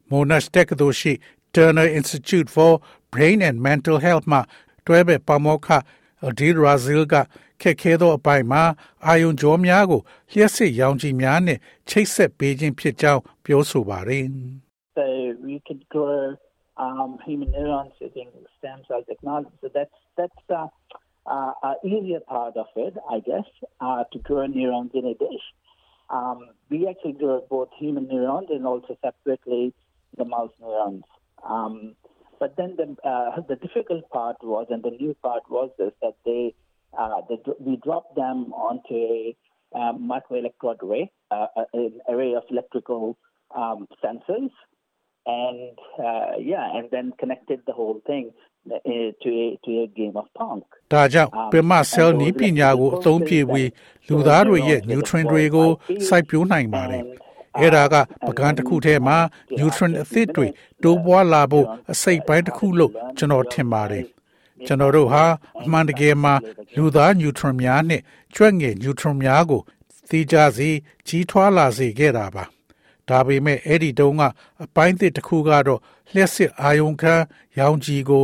[0.10, 1.14] Monash တက္ကသိုလ်ရှိ
[1.54, 2.72] Turner Institute for
[3.14, 4.40] Brain and Mental Health မှ
[4.88, 5.70] တွဲဘက်ပါမောက္ခ
[6.28, 7.16] Adil Razil က
[7.62, 8.64] ခက်ခဲသောအပိုင်းမှာ
[9.06, 11.60] အာယုံကြောများကိုလျှက်စစ်ရောင်ခြည်များနဲ့
[11.90, 14.26] ချိတ်ဆက်ပေးခြင်းဖြစ်ကြောင်းပြောဆိုပါတယ်
[14.98, 15.04] So
[15.48, 16.20] we could grow
[16.78, 19.54] um, human neurons using stem cell technology.
[19.62, 20.68] So that's that's uh,
[21.26, 23.48] uh, uh, easier part of it, I guess,
[23.82, 25.46] uh, to grow neurons in a dish.
[26.10, 29.74] Um, we actually grow both human neurons and also separately
[30.18, 31.04] the mouse neurons.
[31.48, 31.96] Um,
[32.39, 36.15] but then the, uh, the difficult part was, and the new part was this, that
[36.26, 36.54] they,
[36.98, 39.36] uh, they we dropped them onto a
[39.76, 43.18] um, microelectrode array, uh, an array of electrical
[43.56, 44.52] um, sensors,
[45.26, 50.15] and uh, yeah, and then connected the whole thing uh, to a to a game
[50.21, 50.62] of pong.
[50.91, 53.69] ဒါကြောင့်ပင်မဆဲလ်နီးပညာကိုအသုံးပြုပြီး
[54.08, 55.69] လူသားတွေရဲ့ nutrient တွေကို
[56.08, 57.04] စိုက်ပျိုးနိုင်ပါတယ်။
[57.60, 57.95] အဲ့ဒါက
[58.28, 59.17] ပကံတစ်ခုထဲမှာ
[59.58, 60.47] nutrient အသစ်တွေ
[60.84, 64.06] တိုးပွားလာဖို့အစိတ်ပိုင်းတစ်ခုလို့ကျွန်တော်ထင်ပါတယ်။
[64.65, 65.23] ကျွန်တော်တို့ဟာ
[65.63, 66.34] အမှန်တကယ်မှာ
[66.75, 68.01] လူသား nutrient များနဲ့
[68.36, 69.62] ကြွက်ငယ် nutrient များကို
[70.10, 70.69] သိကြစီ
[71.08, 72.45] ကြီးထွားလာစေခဲ့တာပါ။
[73.10, 74.23] ဒါပေမဲ့အဲ့ဒီတုန်းက
[74.63, 75.82] အပိုင်းသစ်တစ်ခုကတော့
[76.13, 77.15] လျှက်စစ်အာယုံခံ
[77.60, 78.23] ရောင်ခြည်ကို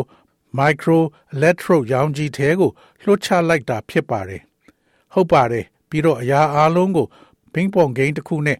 [0.59, 0.99] micro
[1.35, 4.41] electrode ရောင်ခြည်ထဲကိုလွှတ်ချလိုက်တာဖြစ်ပါတယ်။
[5.13, 7.07] ဟုတ်ပါတယ်။ပြီးတော့အရာအလုံးကို
[7.53, 8.57] ဘင်းပုံဂိမ်းတစ်ခုနဲ့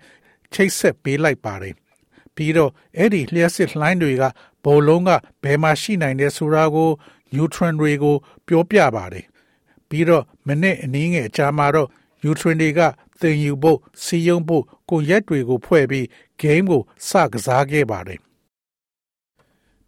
[0.54, 1.76] ချိတ်ဆက်ပေးလိုက်ပါတယ်။
[2.36, 4.24] ပြီးတော့အဲ့ဒီလျှက်စစ်လှိုင်းတွေက
[4.66, 5.10] ဘုံလုံးက
[5.44, 6.90] ဘယ်မှာရှိနိုင်တယ်ဆိုတာကို
[7.36, 8.16] nutrient တွေကို
[8.48, 9.26] ပြောပြပါတယ်။
[9.90, 11.90] ပြီးတော့မိနစ်အနည်းငယ်အကြာမှာတော့
[12.24, 12.82] nutrient တွေက
[13.22, 16.06] သင်ယူဖို့စီယုံဖို့ကိုရက်တွေကိုဖွဲ့ပြီး
[16.42, 18.20] game ကိုစကစားခဲ့ပါတယ်။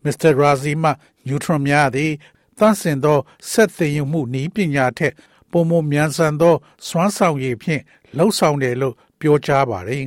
[0.04, 0.32] Mr.
[0.42, 0.92] Razima
[1.28, 2.12] neutron များသည်
[2.58, 3.20] သန့်စင်သော
[3.52, 5.14] ဆက်သိယူမှုနည်းပညာထက်
[5.52, 6.56] ပုံမမြန်ဆန်သော
[6.88, 7.82] စွမ်းဆောင်ရည်ဖြင့်
[8.18, 10.06] လှုပ်ဆောင်တယ်လို့ပြောကြားပါတယ်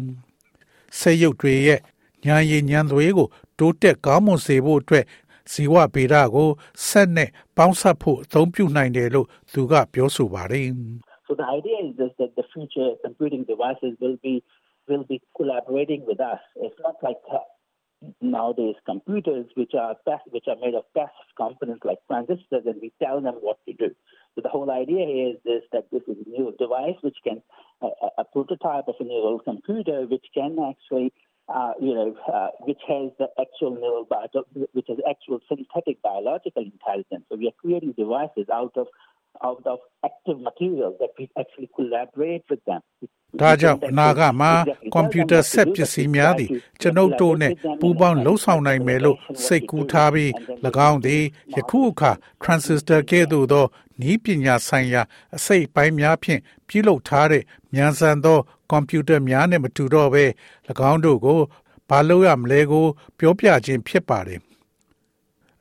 [0.99, 1.81] ။ဆေးရုပ်တွေရဲ့
[2.27, 5.05] ဉာဏ်ရည်ဉာဏ်သွေးကို တိုးတက်ကောင်းမွန်စေဖို့အတွက်
[5.53, 6.51] ဇီဝဗေဒကို
[6.87, 10.69] ဆက်နဲ့ပေါင်းစပ်ဖို့အသုံးပြုနိုင်တယ်လို့သူကပြောဆိုပါတယ်။
[11.27, 14.35] So the idea is just that the future computing devices will be
[14.89, 16.41] will be collaborating with us.
[16.65, 17.39] It's not like uh,
[18.21, 19.97] nowadays computers which are
[20.31, 23.95] which are made of passive components like transistors and we tell them what to do.
[24.35, 27.43] So the whole idea is this that this is a new device which can
[27.83, 31.13] uh, a prototype of a neural computer which can actually
[31.49, 36.65] uh, you know, uh, which has the actual neural bio- which has actual synthetic biological
[36.65, 37.25] intelligence.
[37.31, 38.89] So we are creating devices out of
[39.45, 42.81] out of active materials that we actually collaborate with them.
[43.41, 44.53] ဒါကြောင့်အနာဂတ်မှာ
[44.93, 50.31] ကွန်ပျူတာဆက်ပစ္စည်းများသည်ကျွန်ုပ်တို့နဲ့ပူးပေါင်းလှုပ်ဆောင်နိုင်မယ်လို့စိတ်ကူးထားပြီး၎
[50.89, 51.23] င်းသည်
[51.57, 52.13] ယခုအခါ
[52.43, 53.65] transistor ကဲ့သို့သော
[54.11, 55.03] ဤပညာဆိုင်ရာ
[55.37, 58.39] အစိတ်ပိုင်းများဖြင့်ပြုလုပ်ထားတဲ့မြန်ဆန်သော
[58.71, 60.25] ကွန်ပျူတာများနဲ့မတူတော့ဘဲ၎
[60.91, 61.41] င်းတို့ကို
[61.89, 62.87] ဘာလို့ရမလဲကို
[63.19, 64.41] ပြောပြခြင်းဖြစ်ပါတယ်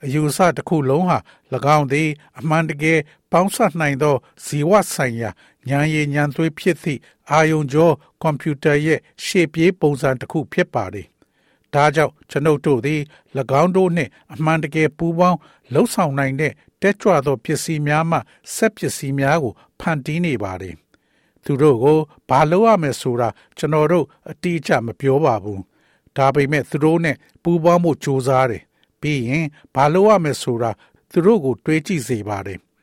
[0.04, 1.18] အယူဆတစ်ခုလုံးဟာ၎
[1.78, 3.00] င်းသည် အမှန်တကယ်
[3.32, 5.30] ပေါင်းစပ်နိုင်သောဇီဝဆိုင်ရာ
[5.70, 7.00] ဉာဏ်ရည်ဉာဏ်သွေးဖြစ်သည့်
[7.32, 11.08] အာယုံကြောကွန်ပျူတာရဲ့ရှေ့ပြေးပုံစံတစ်ခုဖြစ်ပါတယ်။
[11.74, 13.02] ဒါကြောင့်ကျွန်ုပ်တို့သည်၎
[13.62, 15.40] င်းတို့နှင့်အမှန်တကယ်ပူးပေါင်း
[15.74, 18.18] လှုပ်ဆောင်နိုင်တဲ့တက်ကြွသောပစ္စည်းများမှ
[18.56, 20.76] ဆက်ပစ္စည်းများကိုဖန်တီးနေပါတယ်။
[21.44, 22.00] သူတို့ကို
[22.30, 25.60] ဘာလုပ်ရမလဲဆိုတာကျွန်တော်တို့အတိအကျမပြောပါဘူး။
[26.18, 28.64] ဒါပေမဲ့သူတို့နဲ့ပူးပေါင်းဖို့ကြိုးစားတယ်။
[29.02, 30.72] ပြီးရင်ဘာလုပ်ရမလဲဆိုတာ
[31.12, 32.60] သူတို့ကိုတွေးကြည့်စေပါတယ်။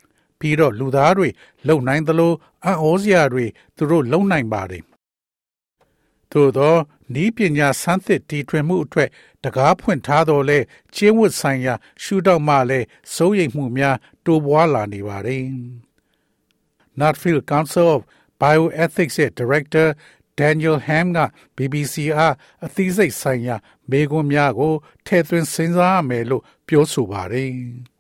[0.43, 1.29] ပြီးတော့လူသားတွေ
[1.69, 2.33] လုံနိုင်သလို
[2.65, 3.45] အံ့ဩစရာတွေ
[3.77, 4.83] သူတို့လုံနိုင်ပါတယ်။
[6.33, 6.75] သို့သော
[7.23, 9.09] ဤပညာဆန်းသစ်တီထွင်မှုအတွက်
[9.45, 10.59] တကားဖွင့်ထားတော်လဲ
[10.95, 15.45] ကျင်းဝတ်ဆိုင်ရာ ရှုထောင့်မှလည်းစိုးရိမ်မှုများတိုးပွားလာနေပါတယ်။
[17.01, 18.01] Nutfield Council of
[18.41, 19.89] Bioethics ရဲ့ Director
[20.41, 21.19] Daniel Ham က
[21.57, 22.35] BBC အား
[22.67, 23.57] အသိစိတ်ဆိုင်ရာ
[23.91, 24.75] မေးခွန်းများကို
[25.07, 27.51] ထည့်သွင်းစဉ်းစားရမယ်လို့ပြောဆိုပါတယ်။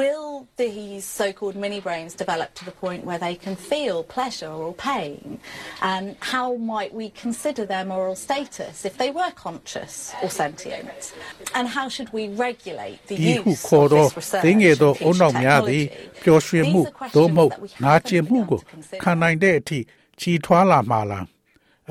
[0.00, 4.52] Will these so called mini brains develop to the point where they can feel pleasure
[4.64, 5.40] or pain?
[5.80, 11.14] And how might we consider their moral status if they were conscious or sentient?
[11.54, 15.20] And how should we regulate the ဒီဟု use ခေါ် of သော this research သင်ငယ်သောအုံ future
[15.20, 16.22] နောက်များသည် technology?
[16.24, 19.00] ပျော်ရွှင်မှု These are သို့မဟုတ် questions that we နာကျင် haven't မှု begun ကို to consider.
[19.02, 19.78] ခံနိုင်တဲ့အထိ
[20.20, 21.24] ကြီးထွားလာမှာလား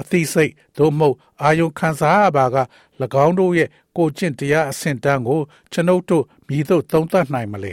[0.00, 2.56] အသိစိတ်သို့မဟုတ်အာယုံခံစားရပါက၎
[3.24, 5.40] င်းတို့ရဲ့ကိုကျင့်တရားအဆင့်တန်းကို
[5.72, 7.72] ကျွန်ုပ်တို့မြည်သို့သုံးသပ်နိုင်မလဲ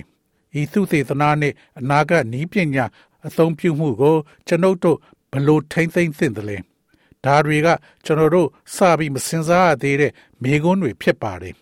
[0.59, 2.85] ဤသုသေသနာနှင့်အနာဂတ်နည်းပညာ
[3.27, 4.15] အသုံးပြုမှုကို
[4.47, 4.97] ကျွန်ုပ်တို့
[5.33, 6.57] ဘလို့ထိမ့်သိမ့်သင့်တယ်လဲ
[7.25, 7.67] ဒါတွေက
[8.05, 11.55] ကျွန်တော်တို့စပြီးမစင်စားရသေးတဲ့မိကွန်းတွေဖြစ်ပါတယ်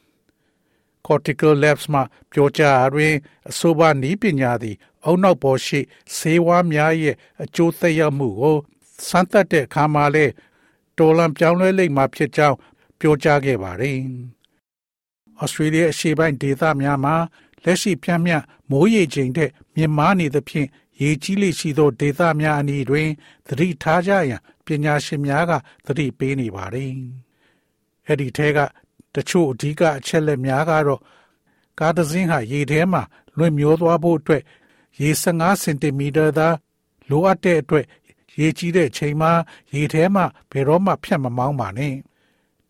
[1.07, 3.13] cortical labs မှာပြောကြားတွင်
[3.49, 5.79] အဆိုပါနည်းပညာသည် အုံနောက်ပေါ်ရှိ
[6.15, 8.57] ဆေးဝါးများရဲ့အကျိုးသက်ရောက်မှုကို
[9.07, 10.25] စမ်းသပ်တဲ့အခါမှာလဲ
[10.99, 12.57] တော်လံပြောင်းလဲလိမ့်မှာဖြစ်ကြောင်း
[12.99, 13.97] ပြောကြားခဲ့ပါတယ်။
[15.41, 17.15] ဩစတြေးလျအရှေ့ပိုင်းဒေသများမှာ
[17.63, 18.33] လက်ရှိပြန့်မြ
[18.71, 20.67] မိုးရေချိန်တဲ့မြင့်မားနေသဖြင့်
[21.01, 23.09] ရေကြီးလေရှိသောဒေသများအနီးတွင်
[23.47, 25.51] သတိထားကြရန်ပညာရှင်များက
[25.85, 26.93] သတိပေးနေပါတယ်။
[28.07, 28.59] အဲ့ဒီထဲက
[29.15, 31.01] တချို့အဓိကအချက်လက်များကတော့
[31.79, 33.01] ကားတစ်စင်းဟာရေထဲမှာ
[33.37, 34.43] လွင့်မျောသွားဖို့အတွက်
[35.01, 36.47] ရေ15စင်တီမီတာသာ
[37.09, 37.85] လိုအပ်တဲ့အတွက်
[38.39, 39.31] ရေကြီးတဲ့ချိန်မှာ
[39.73, 41.95] ရေထဲမှာဘယ်တော့မှဖြတ်မမောင်းပါနဲ့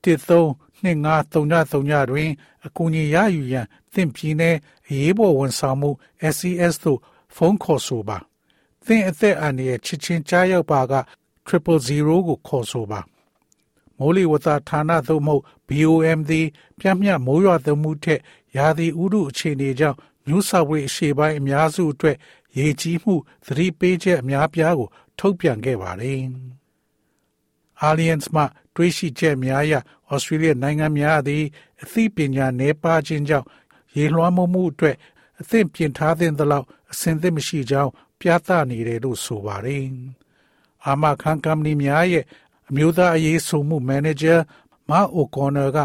[0.03, 0.49] တစ်သုံး
[0.83, 2.29] နှစ်ငါးသုံးညသုံးညတွင်
[2.65, 4.55] အကူအညီရယူရန်သင်ပြည်နယ်
[4.87, 5.89] အရေးပေါ်ဝန်ဆောင်မှု
[6.33, 6.99] SCS သို့
[7.35, 8.17] ဖုန်းခေါ်ဆိုပါ
[8.85, 10.93] သင်အသက်အန္တရာယ်ချစ်ချင်းကြားရောက်ပါက
[11.47, 12.99] 000ကိုခေါ်ဆိုပါ
[13.97, 16.47] မိုးလေဝသဌာနသို့မဟုတ် BOM သည်
[16.79, 18.19] ပြန့်မြတ်မိုးရွာသွန်းမှုထက်
[18.57, 22.17] ရာသီဥတုအခြေအနေကြောင့်မျိုးဆောက်ဝေးအရှေ့ပိုင်းအများစုအတွက်
[22.57, 23.13] ရေကြီးမှု
[23.45, 26.19] သတိပေးချက်အများပြားကို ထုတ်ပြန်ခဲ့ပါတယ်။
[27.87, 28.43] Alliance မှ
[28.75, 29.73] တွေးရှိချက်များအရ
[30.11, 31.43] ဩစတြေးလျနိုင်ငံများသည်
[31.83, 33.47] အသိပညာနယ်ပါခြင်းကြောင့်
[33.95, 34.95] ရေလွှမ်းမိုးမှုအတွက်
[35.39, 39.85] အသင့်ပြင်ထားတဲ့သလောက်အဆင်သင့်မရှိကြောင်းပြသနေတယ်လို့ဆိုပါတယ်။
[40.85, 42.25] အာမခံကမ္ပဏီများရဲ့
[42.69, 44.35] အမျိုးသားအရေးဆိုမှုမန်နေဂျာ
[44.89, 45.77] မာအိုကော်နယ်က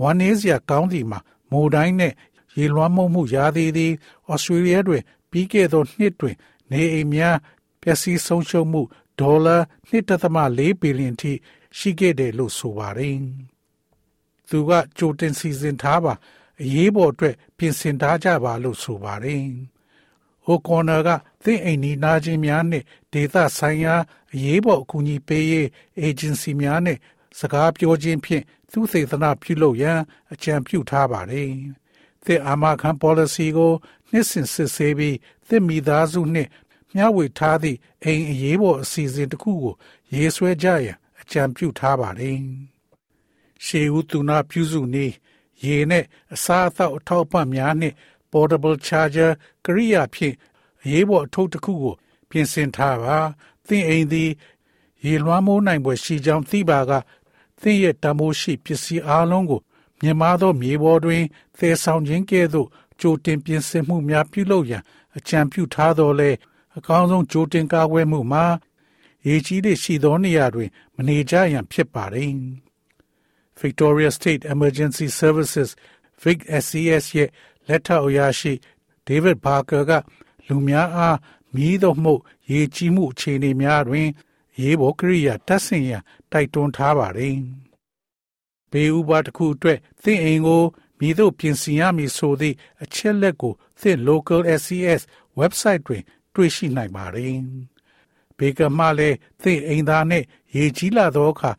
[0.00, 2.12] ဝန်နေစရာကောင်းစီမှာမိုတိုင်းနဲ့
[2.58, 3.92] ရေလွှမ်းမိုးမှုရာသီသည်
[4.30, 5.02] ဩစတြေးလျတွင်
[5.34, 6.36] ပြီးခဲ့သောနှစ်တွင်
[6.70, 7.36] နေအိမ်များ
[7.82, 8.82] ပျက်စီးဆုံးရှုံးမှု
[9.20, 9.56] ဒေါ်လာ
[9.90, 11.32] 1.4ဘီလီယံထိ
[11.78, 13.16] ရှိခဲ့တယ်လို့ဆိုပါတယ်။
[14.48, 16.14] သူကကြိုတင်စီစဉ်ထားပါ
[16.62, 19.44] အရေးပေါ်အတွက်ပြင်ဆင်ထားကြပါလို့ဆိုပါတယ်။
[20.44, 21.08] ဟိုကော်နာက
[21.44, 23.94] သင်အိမ်နီးနားချင်းများနဲ့ဒေသဆိုင်ရာ
[24.32, 25.68] အရေးပေါ်အကူအညီပေးရေး
[25.98, 26.98] အေဂျင်စီများနဲ့
[27.38, 30.00] စကားပြောခြင်းဖြင့်သူသေသနာပြုလုပ်ရန်
[30.32, 31.50] အကြံပြုထားပါတယ်။
[32.24, 33.72] သင်အာမခံ policy ကို
[34.10, 35.16] နှစ်စဉ်စစ်ဆေးပြီး
[35.48, 36.50] သင်မိသားစုနှင့်
[36.94, 39.74] မျှဝေထားသည့်အိမ်အရေးပေါ်အစီအစဉ်တစ်ခုကို
[40.14, 42.38] ရေးဆွဲကြရန်အကြံပြုထားပါတယ်။
[43.64, 45.06] ရှေးဦးသူနာပြုစုနေ
[45.64, 47.94] ရေနဲ့အစားအသောက်အထောက်ပံ့များနှင့်
[48.30, 49.30] portable charger
[49.64, 50.34] ကရိယာဖြင့်
[50.82, 51.94] အရေးပေါ်အထုပ်တစ်ခုကို
[52.30, 53.18] ပြင်ဆင်ထားပါ
[53.66, 54.30] သင်အိမ်သည်
[55.04, 56.92] ရေလွှမ်းမိုးနိုင်ပွဲရှိကြောင်းသိပါက
[57.60, 59.60] သင်ရဲ့တမိုးရှိပစ္စည်းအလုံးကို
[60.04, 61.22] မြင်မာသောမြေပေါ်တွင်
[61.58, 62.68] သယ်ဆောင်ခြင်းကဲ့သို့
[63.00, 64.82] ကြိုတင်ပြင်ဆင်မှုများပြုလုပ်ရန်
[65.16, 66.30] အကြံပြုထားတော်လဲ
[66.76, 68.44] အကောင်းဆုံးကြိုတင်ကာကွယ်မှုမှာ
[69.26, 72.32] ရေကြီးသည့်ရှိသောနေရာတွင် မနေကြရန်ဖြစ်ပါသည်
[73.60, 75.70] Victoria State Emergency Services
[76.22, 77.30] Vic SCS ရဲ့
[77.68, 78.52] လက်ထောက်အရာရှိ
[79.08, 79.92] David Barker က
[80.48, 81.16] လူများအား
[81.54, 82.14] မြည်သောမှု
[82.50, 84.08] ရေကြီးမှုအခြေအနေများတွင်
[84.60, 87.36] ရေးပေါ်ကိရိယာတပ်ဆင်ရန်တိုက်တွန်းထားပါတယ်။
[88.74, 90.64] ဘေးဥပါတစ်ခုအတွက်သင်အိမ်ကို
[90.98, 95.02] မြည်သို့ပြင်ဆင်ရမည်ဆိုသည့်အချက်လက်ကိုသင် local SCS
[95.38, 96.02] website တွင်
[96.34, 97.34] တွေ့ရှိနိုင်ပါတယ်။
[98.38, 101.50] ဘေကမှလည်းသင်အိမ်သားနှင့်ရေကြီးလာသောအခါ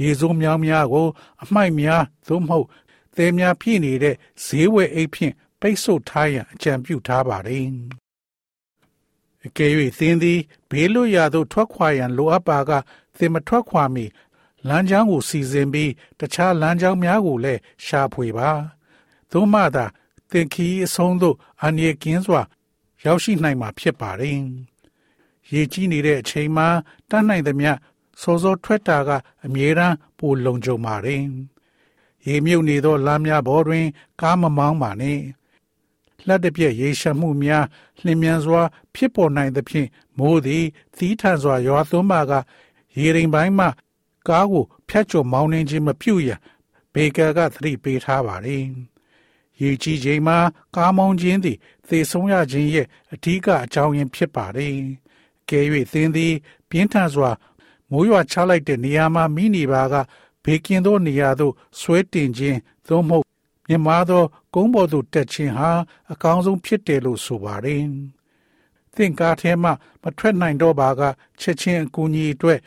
[0.00, 1.08] ရေစိုးမြောင်းများကို
[1.42, 2.66] အမိုက်များသို့မဟုတ်
[3.16, 7.66] သဲများပြည့်နေတဲ့ဈေးဝယ်အိတ်ဖြင့်ပိတ်ဆို့ထားရန်အကြံပြုထားပါတယ်။
[9.46, 12.70] အကယ်၍သင်သည်ဘေးလွတ်ရာသို့ထွက်ခွာရန်လိုအပ်ပါက
[13.18, 14.04] သင်မထွက်ခွာမီ
[14.68, 18.50] လမ်းကြောင်းကိုစီစဉ်ပြီးတခြားလမ်းကြောင်းများကိုလည်းရှာဖွေပါ။
[19.30, 19.84] သို့မှသာ
[20.30, 22.42] သင်ခီးအဆုံးသို့အန္တရာယ်ကင်းစွာ
[23.04, 24.38] ရောက်ရှိနိုင်မှာဖြစ်ပါတယ်။
[25.52, 26.68] ရေကြီးနေတဲ့အချိန်မှာ
[27.10, 27.72] တတ်နိုင်သမျှ
[28.20, 29.10] စောစောထွက်တာက
[29.44, 31.22] အမြဲတမ်းပိုလုံခြုံပါတယ်။
[32.26, 33.86] ရေမြုပ်နေသောလမ်းများပေါ်တွင်
[34.20, 35.20] ကားမမောင်းပါနဲ့။
[36.26, 37.64] လက်တပြက်ရေရှမ်းမှုများ
[38.04, 38.62] လျင်မြန်စွာ
[38.94, 40.64] ဖြစ်ပေါ်နိုင်သဖြင့်မိုးသည်
[40.96, 42.32] သီးထန်စွာရွာသွန်းပါက
[42.98, 43.66] ရေရင်ပိုင်းမှ
[44.28, 46.40] ကားကိုဖြတ်ကျော်မောင်းနှင်းခြင်းမပြုရန်
[46.94, 48.64] ဘေကာကသတိပေးထားပါတယ်။
[49.60, 50.38] ရေကြီးချိန်မှာ
[50.76, 51.58] ကားမောင်းခြင်းသည်
[51.88, 54.72] သေဆုံးရခြင်းရဲ့အဓိကအကြောင်းရင်းဖြစ်ပါတယ်။
[55.48, 55.60] ကဲ၍
[55.92, 56.34] သင်သည်
[56.70, 57.30] ပြင်းထန်စွာ
[57.90, 59.94] မိုးရွာချလိုက်တဲ့နေရာမှာမိနေပါက
[60.44, 62.58] ဘေကင်သောနေရာသို့ဆွဲတင်ခြင်း
[62.88, 63.26] သို့မဟုတ်
[63.68, 65.70] မြင်မာသောကုန်းပေါ်သို့တက်ခြင်းဟာ
[66.12, 67.84] အကောင်းဆုံးဖြစ်တယ်လို့ဆိုပါတယ်။
[68.94, 69.70] သင်ကားထဲမှ
[70.02, 71.02] မထွက်နိုင်တော့ပါက
[71.40, 72.60] ချက်ချင်းအကူအညီအတွက်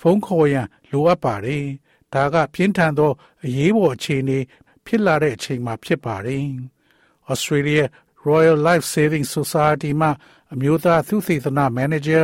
[0.00, 1.64] ဖုန်းခေါ်ရန် လိုအပ်ပါတယ်။
[2.12, 3.12] ဒါကပြင်းထန်သော
[3.44, 4.38] အရေးပေါ်အခြေအနေ
[4.84, 6.44] ဖြစ်လာတဲ့အချိန်မှာဖြစ်ပါတယ်။
[7.32, 7.84] Australia
[8.28, 10.08] Royal Life Saving Society မှ
[10.52, 12.20] အမျိုးသားသုသေသနမန်နေဂျာ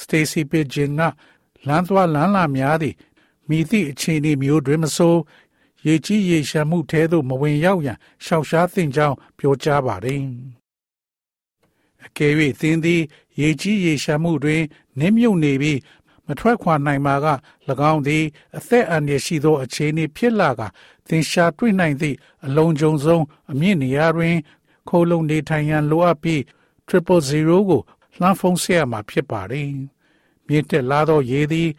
[0.00, 1.02] Stacy Pidgeon က
[1.66, 2.96] လမ်းသွားလမ်းလာများသည်
[3.48, 5.16] မိသည့်အခြေအနေမျိုးတွင်မဆို
[5.86, 10.22] ရေကြီးရေရှမ်းမှုထဲသို့မဝင်ရောက်ရန်ရှောက်ရှားသင့်ကြောင်းပြောကြားပါတယ်။
[12.04, 13.02] အကယ်၍သင်သည်
[13.40, 14.62] ရေကြီးရေရှမ်းမှုတွင်
[14.98, 15.78] နင်းမြုပ်နေပြီး
[16.30, 17.26] မထွက်ခွာနိုင်ပါက၎
[17.90, 18.24] င်းသည်
[18.56, 20.60] အသက်အန္တရာယ်ရှိသောအခြေအနေဖြစ်လာက
[21.08, 22.16] သင်ရှာတွေ့နိုင်သည့်
[22.46, 24.36] အလုံးစုံဆုံးအမြင့်နေရာတွင်
[24.88, 26.40] ခိုးလုံနေထိုင်ရန်လိုအပ်ပြီး
[26.88, 26.98] 000
[27.68, 27.80] ကို
[28.18, 29.68] လှမ်းဖုံးဆက်ရမှာဖြစ်ပါတယ်။
[30.46, 31.70] မြင့်တက်လာသောရေသည်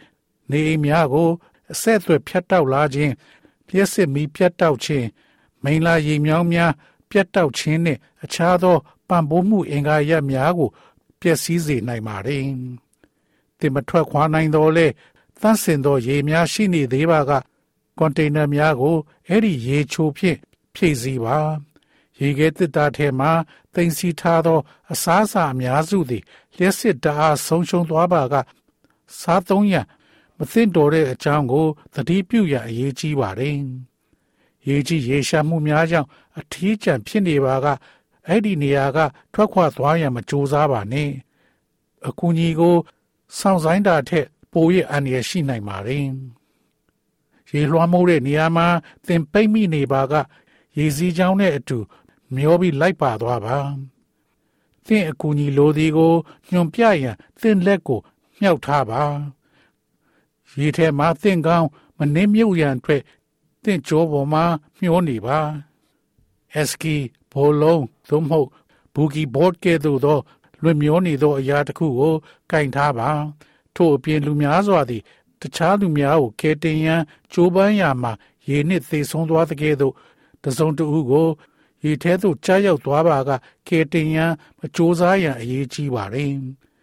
[0.51, 1.29] နေအိမ်များကို
[1.71, 3.13] အဆက်အသွယ်ဖြတ်တောက်လာခြင်း
[3.67, 5.07] လျှက်စစ်မီးပြတ်တောက်ခြင်း
[5.63, 6.71] မိန်လာရေမြောင်းများ
[7.09, 10.69] ပြတ်တောက်ခြင်းနှင့်အခြားသောပံ့ပိုးမှုအင်္ဂါရပ်များကို
[11.21, 12.43] ပျက်စီးစေနိုင်ပါတယ်။
[13.61, 14.87] တင်မထွက်ခွာနိုင်တော့လေ
[15.39, 17.31] သန့်စင်သောရေများရှိနေသေးပါက
[17.97, 18.97] ကွန်တိန်နာများကို
[19.27, 20.37] အဲ့ဒီရေချိုဖြင့်
[20.75, 21.37] ဖြည့်ဆည်းပါ
[22.19, 23.31] ရေခဲတစ်တာထဲမှာ
[23.73, 24.59] တင်စီထားသော
[24.91, 26.23] အစားအစာအများစုသည်
[26.55, 28.35] လျှက်စစ်တအားဆုံးရှုံးသွားပါက
[29.19, 29.85] စားသုံးရန်
[30.37, 33.55] မသင့်တော်တဲ့အကြောင်းကိုသတိပြုရအရေးကြီးပါတယ်။
[34.67, 37.67] ရေကြီးရေရှားမှုများကြောင့်အထီးကျန်ဖြစ်နေပါက
[38.27, 38.97] အဲ့ဒီနေရာက
[39.33, 41.09] ထွက်ခွာသွားရန်မကြိုးစားပါနဲ့။
[42.07, 42.75] အကူကြီးကို
[43.37, 46.05] စောင့်ဆိုင်တာထက်ပို၍အန္တရာယ်ရှိနိုင်ပါတယ်။
[47.51, 48.67] ရေလွှမ်းမိုးတဲ့နေရာမှာ
[49.07, 50.13] သင်ပိတ်မိနေပါက
[50.77, 51.77] ရေစီးချောင်းနဲ့အတူ
[52.35, 53.57] မျောပြီးလိုက်ပါသွားပါ။
[54.85, 56.13] သင်အကူကြီးလိုသည်ကို
[56.49, 57.99] ညွန်ပြရန်သင်လက်ကို
[58.39, 59.01] မြှောက်ထားပါ။
[60.59, 61.67] ရေထဲမှာသင်ကောင်း
[61.97, 63.01] မနှင်းမြုပ်ရန်အတွက်
[63.63, 64.43] သင်ကြောပေါ်မှာ
[64.79, 65.39] မျောနေပါ။
[66.55, 66.95] အစကီ
[67.31, 68.47] ဘောလုံးသို့မဟုတ်
[68.93, 70.19] ဘူဂီဘော့ကဲ့သို့သော
[70.63, 72.15] လွင်မျောနေသောအရာတစ်ခုကို
[72.51, 73.09] ကင်ထားပါ
[73.75, 75.01] ထို့အပြင်လူများစွာသည်
[75.41, 78.11] တခြားလူများကိုကယ်တင်ရန်ကြိုးပမ်းရာမှာ
[78.47, 79.93] ရေနှင့်သေဆုံးသွားတဲ့ကဲ့သို့
[80.43, 81.27] တစုံတဦးကို
[81.83, 83.31] ရေထဲသို့ကြားရောက်သွားပါက
[83.67, 86.33] ကယ်တင်ရန်မကြိုးစားရန်အရေးကြီးပါတယ်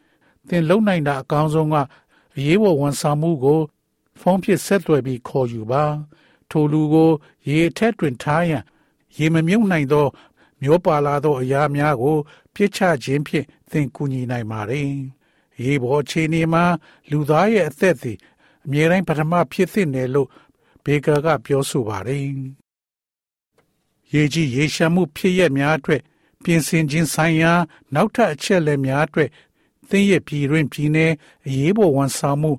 [0.49, 1.77] ။သင်လုံနိုင်တာအကောင်းဆုံးက
[2.37, 3.61] အရေးပေါ်ဝန်ဆောင်မှုကို
[4.21, 5.85] ဖုန်းဖြင့်ဆက်သွယ်ပြီးခေါ်ယူပါ။
[6.51, 7.11] ထိုလူကို
[7.49, 8.65] ရေထက်တွင်ထားရန်
[9.17, 10.07] ရေမမြုပ်နိုင်သော
[10.63, 12.17] မျောပါလာသောအရာများကို
[12.55, 14.91] ပြစ်ချခြင်းဖြင့် သင်ကူညီနိုင်ပါတယ်။
[15.63, 16.65] ရေပေါ်ခြေနေမှာ
[17.11, 18.19] လူသားရဲ့အသက်သည်
[18.65, 20.29] အမြဲတမ်းပထမဖြစ်သင့်တယ်လို့
[20.85, 22.23] ဘေကာကပြောဆိုပါတယ်။
[24.13, 26.03] ရေကြီးရေရှာမှုဖြစ်ရများအတွက်
[26.43, 27.53] ပြင်ဆင်ခြင်းဆိုင်ရာ
[27.95, 29.31] နောက်ထပ်အချက်လက်များအတွက်
[29.89, 30.99] သင်ရဲ့ပြည်တွင်ပြည်내
[31.47, 32.53] အရေးပေါ်ဝန်ဆောင်မှု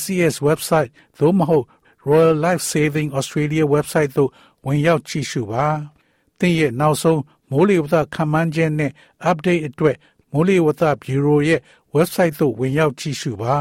[0.00, 1.66] SCS website သို့မဟုတ်
[2.08, 4.30] Royal Life Saving Australia website သို့
[4.66, 5.66] ဝင်ရောက်ကြည့်ရှုပါ။
[6.38, 8.92] သင်ရဲ့နောက်ဆုံးမိုးလေဝသခန့်မှန်းချက်နဲ့
[9.30, 9.96] update အတွက်
[10.32, 11.60] မိုးလေဝသဘျူရိုရဲ့
[11.94, 13.56] website သို့ဝင်ရောက်ကြည့်ရှုပါ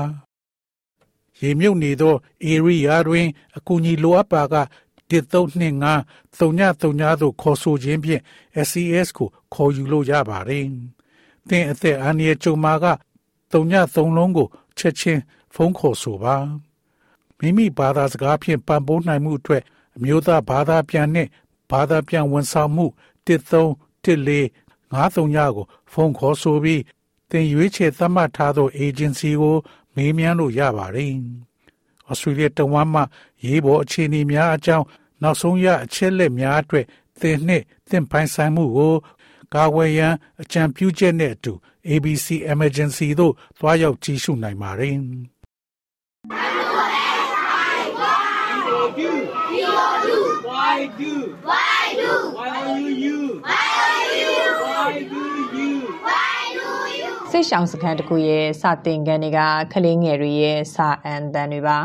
[1.42, 2.16] ရေမြုပ်နေသော
[2.52, 4.56] area တွင် အကူအညီလိုအပ်ပါက
[5.12, 5.96] 1325
[6.38, 8.22] 3939သို့ခေါ်ဆိုခြင်းဖြင့်
[8.66, 10.66] SCS ကိုခေါ်ယူလို့ရပါတယ်။
[11.48, 12.88] သင်အသက်အန္တရာယ်ကြုံမှာက
[13.52, 14.48] 33လုံးကို
[14.78, 15.22] ချက်ချင်း
[15.54, 16.36] ဖုန်းခေါ်ဆိုပါ။
[17.40, 19.64] မိမိဘာသာစကားဖြင့်ပံ့ပိုးနိုင်မှုအတွက်
[19.96, 21.30] အမျိုးသားဘာသာပြန်နှင့်
[21.72, 22.86] ဘာသာပြန်ဝန်ဆောင်မှု
[23.28, 23.66] 13
[24.06, 26.82] 14 53ညကိုဖုန်းခေါ်ဆိုပြီး
[27.30, 29.56] သင်ရွေးချယ်သတ်မှတ်ထားသော agency ကို
[29.96, 31.14] မေးမြန်းလို့ရပါတယ်။
[32.08, 33.02] ဩစတြေးလျတဝမ်းမှ
[33.46, 34.86] ရေးပေါ်အခြေအနေများအကြောင်း
[35.22, 36.86] နောက်ဆုံးရအချက်လက်များအတွက်
[37.22, 38.94] သင်နှင့်သင်ပိုင်ဆိုင်မှုကို
[39.54, 41.54] ကာဝယ်ရန်အကြံပြုချက်နဲ့အတူ
[41.90, 44.98] ABC Emergency သို့သွားရောက်ကြည့်ရှုနိုင်ပါတယ်။
[50.76, 51.12] Why do?
[51.42, 52.12] Why do?
[52.38, 53.42] Why are you you?
[53.42, 54.38] Why are you?
[54.64, 55.24] Why do
[55.58, 55.72] you?
[56.06, 57.38] Why do you?
[57.38, 59.40] စိတ်ရှောင်စခန်းတစ်ခုရဲ့စတင်ခန်းတွေက
[59.74, 61.78] ကလေးငယ်တွေရဲ့စာအန်တန်တွေပါ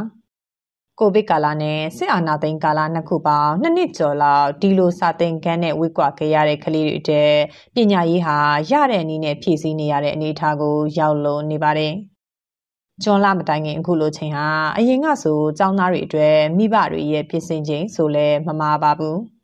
[0.98, 7.34] ကိုဗစ်ကာလနဲ့စစ်အာဏာသိမ်းကာလနှစ်ခုပေါင်းနှစ်နှစ်ကျော်လောက်ဒီလိုစာသင်ခန်းနဲ့ဝေကွာခဲ့ရတဲ့ကလေးတွေအတွက်
[7.74, 8.36] ပညာရေးဟာ
[8.70, 11.92] ရတဲ့အနေနဲ့ဖြည့်ဆည်းနေရတဲ့အနေအထားကိုရောက်လွန်နေပါတယ်။
[13.02, 19.39] ဂျွန်လာမတိုင်ခင်အခုလိုချိန်ဟာအရင်ကဆိုចောင်းသားတွေအတွက်မိဘတွေရဲ့ပြင်ဆင်ချိန်ဆိုလဲမမာပါဘူး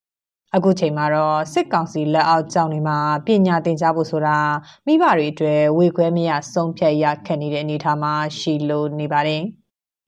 [0.55, 4.39] အခုချိန်မှာတော့စစ်ကောင်စီလက်အောက်ကျောင်းတွေမှာပညာသင်ကြားဖို့ဆိုတာ
[4.87, 9.43] မိဘတွေအတွက်ဝေခွဲမရဆုံးဖြတ်ရခက်နေတဲ့အနေအထားမှာရှိလို့နေပါတယ်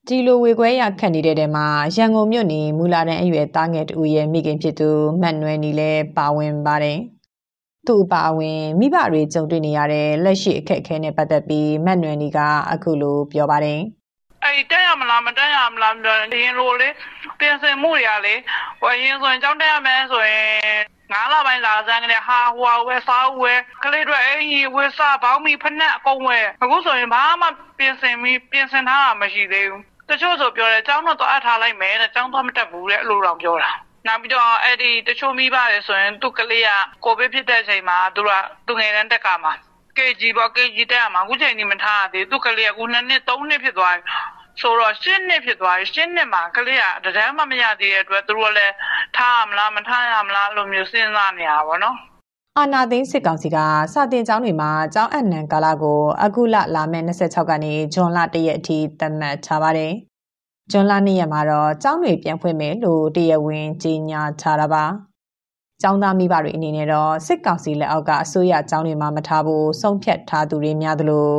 [0.06, 6.98] ဒီလိုဝေခွဲရခတ်နေတဲ့တဲမှာရန်ကုန်မြို့နေမူလာတန်းအရွယ်သားငယ်တူရဲ့မိခင်ဖြစ်သူမတ်နွယ်နီလည်းပါဝင်ပါတယ်။
[7.86, 12.38] သူ့အပါအဝင်မိဘတွေကြုံတွေ့နေရတဲ့လက်ရှိအခက်အခဲနဲ့ပတ်သက်ပြီးမတ်နွယ်နီက
[12.72, 13.80] အခုလိုပြောပါတယ်
[14.44, 15.94] အဲ့တက်ရမလားမတက်ရမလား
[16.32, 16.88] ဒီရင်လိုလေ
[17.38, 18.34] ပြင်ဆင်မှုတွေကလေ
[18.80, 20.80] ဟိုရင်ဆိုရင်ကြောင်းတက်ရမယ်ဆိုရင်
[21.12, 23.52] ငါးလပိုင်းလာစမ်းကလေးဟာဟွာဝဲစားဝဲ
[23.84, 27.46] ကလေးတွေအင်းကြီးဝဲစားဘောင်းမီဖက်နဲ့အကုန်ဝဲအခုဆိုရင်ဘာမှ
[27.78, 33.72] ပြင်ဆင်ပြီးပြင်ဆင်ထားတာမရှိသေးဘူးတချို့ဆိုပြောတယ်ကျောင်းတော့သွားထားလိုက်မယ်တဲ့ကျောင်းသွားမတက်ဘူးတဲ့အဲ့လိုတော့ပြောတာ
[34.06, 36.70] နောက်ပြီးတော့အဲ့ဒီတချို့မိဘတွေဆိုရင်သူ့ကလေးက
[37.04, 38.30] ကိုဗစ်ဖြစ်တဲ့အချိန်မှာသူက
[38.66, 39.52] သူငယ်တန်းတက်ကမှာ
[39.98, 44.02] KG ပေါ့ KG တက်ရမှာအခုချိန်ကြီးမထားရသေးသူ့ကလေးကအခုနှစ်နှစ်သုံးနှစ်ဖြစ်သွားပြီ
[44.60, 48.74] ဆိုတော့ရှင်းနှစ်ဖြစ်သွားပြီရှင်းနှစ်မှာကလေးကတည်းမှမရသေးတဲ့အတွက်သူတို့လည်း
[49.16, 51.96] ထားရမလားမထားရမလားလို့မျိုးစဉ်းစားနေရပါတော့
[52.58, 53.58] အာနာသိန်းစစ်ကောင်စီက
[53.92, 59.92] စာတင်ကျောင်းတွေမှာကျောင်းအနှံကာလကိုအခုလလာမယ့်26ကနေဇွန်လ1ရက်အထိသတ်မှတ်ထားပါတယ်။
[60.70, 64.84] ဇွန်လ2ရက်မှာတော့ကျောင်းတွေပြန်ဖွင့်မယ်လို့တရားဝင်ကြေညာထားတာပါ။
[65.82, 71.30] ကျောင်းသားမိဘတွေအနေနဲ့တော့စစ်ကောင်စီလက်အောက်ကအစိုးရကျောင်းတွေမှာမထားဖို့ဆုံးဖြတ်ထားသူတွေများသလို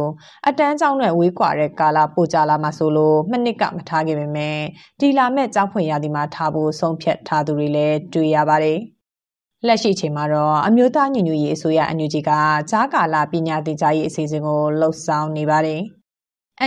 [0.48, 4.58] အတန်းကျောင်းနဲ့ဝေးကွာတဲ့ကာလပိုကြလာမှဆိုလို့မနစ်ကမထားခဲ့ပေမဲ့
[5.00, 8.80] ဒီလာမဲ့ကျောင်းဖွင့်ရသည်မှာထားဖို့ဆုံးဖြတ်ထားသူတွေလည်းတွေ့ရပါတယ်။
[9.68, 12.32] လက်ရှိချိန်မှာတော့အမျိုးသားညီညွတ်ရေးအစိုးရအန်ယူဂျီက
[12.70, 15.82] ဂျားကာလာပညာသင်ကြားရေးအစီအစဉ်ကိုလှုပ်ဆောင်နေပါတယ်။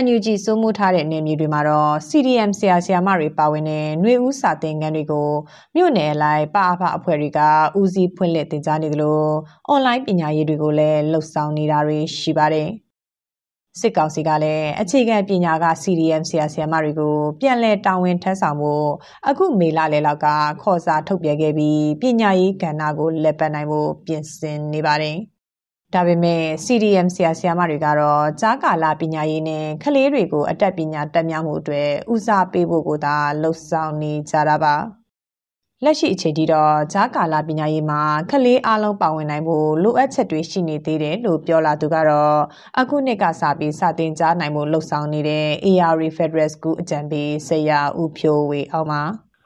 [0.01, 5.29] NUG စိုးမိုးထားတဲ့နေမြေတွေမှာတော့ CDM ဆရာဆရာမတွေပါဝင်တဲ့ຫນွေဦးစာသင်ခန်းတွေကို
[5.75, 7.39] မြို့နယ်အလိုက်ပအဖအဖွဲ့တွေက
[7.79, 9.21] ဦးစီးဖွင့်လှစ်တင်ကြားနေသလို
[9.67, 12.69] အွန်လိုင်းပညာရေးတွေကိုလည်းလှုပ်ဆောင်နေတာတွေရှိပါတယ်။
[13.79, 18.87] စစ်ကောင်စီကလည်းအခြေခံပညာက CDM ဆရာဆရာမတွေကိုပြန်လည်တာဝန်ထမ်းဆောင်ဖို့
[19.27, 20.27] အခုမေလလယ်လောက်က
[20.61, 25.17] ခေါ်စာထုတ်ပြန်ခဲ့ပြီးပညာရေးကဏ္ဍကိုလက်ပတ်နိုင်ဖို့ပြင်ဆင်နေပါတယ်။
[25.93, 34.75] ဒါပေမဲ့ CDM ဆရာဆရာမတွေကတော့ကြားကာလပညာရေးနဲ့ကလေးတွေကိုအတက်ပညာတက်မြောက်မှုအတွက်ဦးစားပေးဖို့ကိုသာလှုံ့ဆော်နေကြတာပါ
[35.83, 42.39] လက်ရှိအခြေထိတော့ဂျားကာလာပညာရေးမှာကလေးအလုံးပါဝင်နိုင်ဖို့လိုအပ်ချက်တွေရှိနေသေးတယ်လို့ပြောလာသူကတော့
[42.79, 49.03] အခုနှစ်ကစပြီးစတင်ကြားနိုင်မှုလှုပ်ဆောင်နေတဲ့ AR Federal School အကြံပေးဆရာဦးဖြိုးဝေအောင်ပါ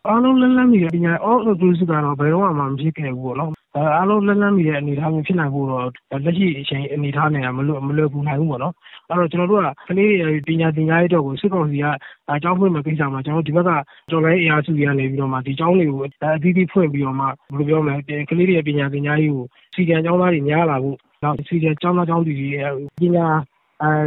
[0.10, 3.52] အားလုံးလက်လန်းနေတဲ့ပညာ all inclusive ကတော့ဘယ်တော့မှမဖြစ်ခဲ့ဘူးပေါ့နော်
[3.96, 5.84] အားလုံးလက်လှမ်းမီတဲ့အနေအထားမျိုးဖြစ်နိုင်ဖို့တော့
[6.26, 8.74] လက်ရှိအချိန်အနေအထားနဲ့ကမလွယ်ကူနိုင်ဘူးပေါ့နော်။
[9.10, 11.86] အဲ့တော့ကျနော်တို့ကကလေးတွေပညာသင်ကြားရေးအတွက်ကိုစစ်ကောင်စီက
[12.44, 13.70] ကျောင်းဖွင့်မယ့်ကိစ္စမှာကျနော်တို့ဒီဘက်က
[14.12, 17.96] တော်လှန်ရေးအင်အားစုတွေကနေပြီးတော့မှဒီကျောင်းတွေကိုအသီးသီးဖွင့်ပြီးတော့မှဘယ်လိုပြောမလဲ
[18.30, 22.48] ကလေးတွေရဲ့ပညာသင်ကြားရေးကိုအခြေခံကျောင်းသားတွေများလာဖို့နောက်အခြေခံကျောင်းသားကျောင်းသူတွေ
[23.02, 23.28] ပညာ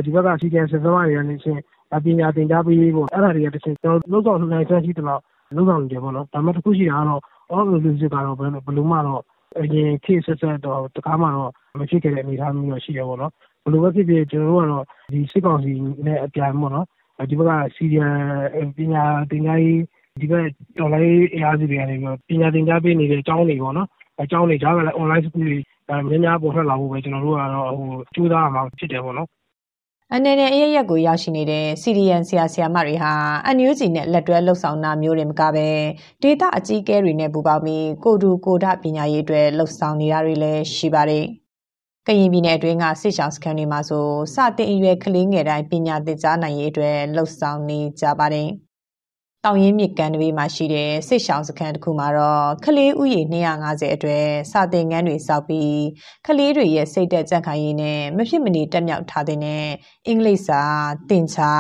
[0.04, 1.60] ဒီဘက်ကအခြေခံဆရာဆရာမတွေကနေတဆင့်
[2.04, 5.22] ပညာသင်ကြားပေးရေးပေါ့အဲ့ဒါတွေကတဆင့်ကျနော်တို့လုပ်ဆောင်နိုင်စွမ်းရှိသလောက်
[5.56, 7.22] လုပ်ဆောင်နေတယ်ပေါ့နော်။ဒါပေမဲ့တစ်ခုရှိတာကတော့
[7.54, 9.22] all inclusive ကတော့ဘယ်လိုမှတော့
[9.60, 13.32] အရင်ခေတ်အဆက်ဆက်တော့တခါမှတော့မဖြစ်ခဲ့တဲ့အနေအထားမျိုးတော့ရှိတယ်ပေါ့နော်။
[13.62, 15.72] ဘယ်လိုပဲဖြစ်ဖြစ်ကျနော်တို့ကတော့ဒီစစ်ကောင်စီ
[16.06, 16.86] နဲ့အပြိုင်ပေါ့နော်
[17.30, 19.80] ဒီဘက်က CDM ပညာသင်ကြားရေး
[20.20, 20.46] ဒီဘက်
[20.78, 23.88] တော်လှန်ရေးအင်အားစုတွေကနေပြီးတော့ပညာသင်ကြားပေးနေတဲ့ကျောင်းတွေပေါ့နော်။
[24.30, 27.70] ကျောင်းတွေကြားကလည်း online school တွေများများပေါ်ထွက်လာဖို့ပဲကျနော်တို့ကတော့
[28.14, 29.28] ကြိုးစားရမှာဖြစ်တယ်ပေါ့နော်
[30.14, 33.12] အနေနဲ့အရရက်ကိုရောက်ရှိနေတဲ့ CDN ဆရာဆရာမတွေဟာ
[33.46, 35.68] အန်ယူဂျီနဲ့လက်တွဲလှုပ်ဆောင်တာမျိုးတွေမကပဲ
[36.22, 41.24] ဒေတာအကြီးအကဲတွေနဲ့ပူးပေါင်းပြီးကိုတူကိုဒပညာရေးအတွက်လှုပ်ဆောင်နေတာတွေလည်းရှိပါတယ်။
[42.06, 48.48] ကရင်ပြည်နယ်အတွင်းကစစ်ရှောင်းစခန်းတွေမှာဆိုစတင်အရွယ်ကလေးငယ်တိုင်းပညာသင်ကြားနိုင်ရေးအတွက်လှုပ်ဆောင်နေကြပါတယ်။
[49.46, 55.80] တောင်ရင်းမြစ်ကမ်းတွေမှာရှိတဲ့စစ်ရှောင်းစခန်းတစ်ခုမှာတော့ကလေးဥယေ250အတွက်စာသင်ခန်းတွေစောက်ပြီး
[56.26, 59.38] ကလေးတွေရဲ့စိတ်သက်ကြံ့ခိုင်ရေးနဲ့မဖြစ်မနေတက်မြောက်ထားတဲ့
[60.06, 60.62] အင်္ဂလိပ်စာ
[61.10, 61.52] တင်ချာ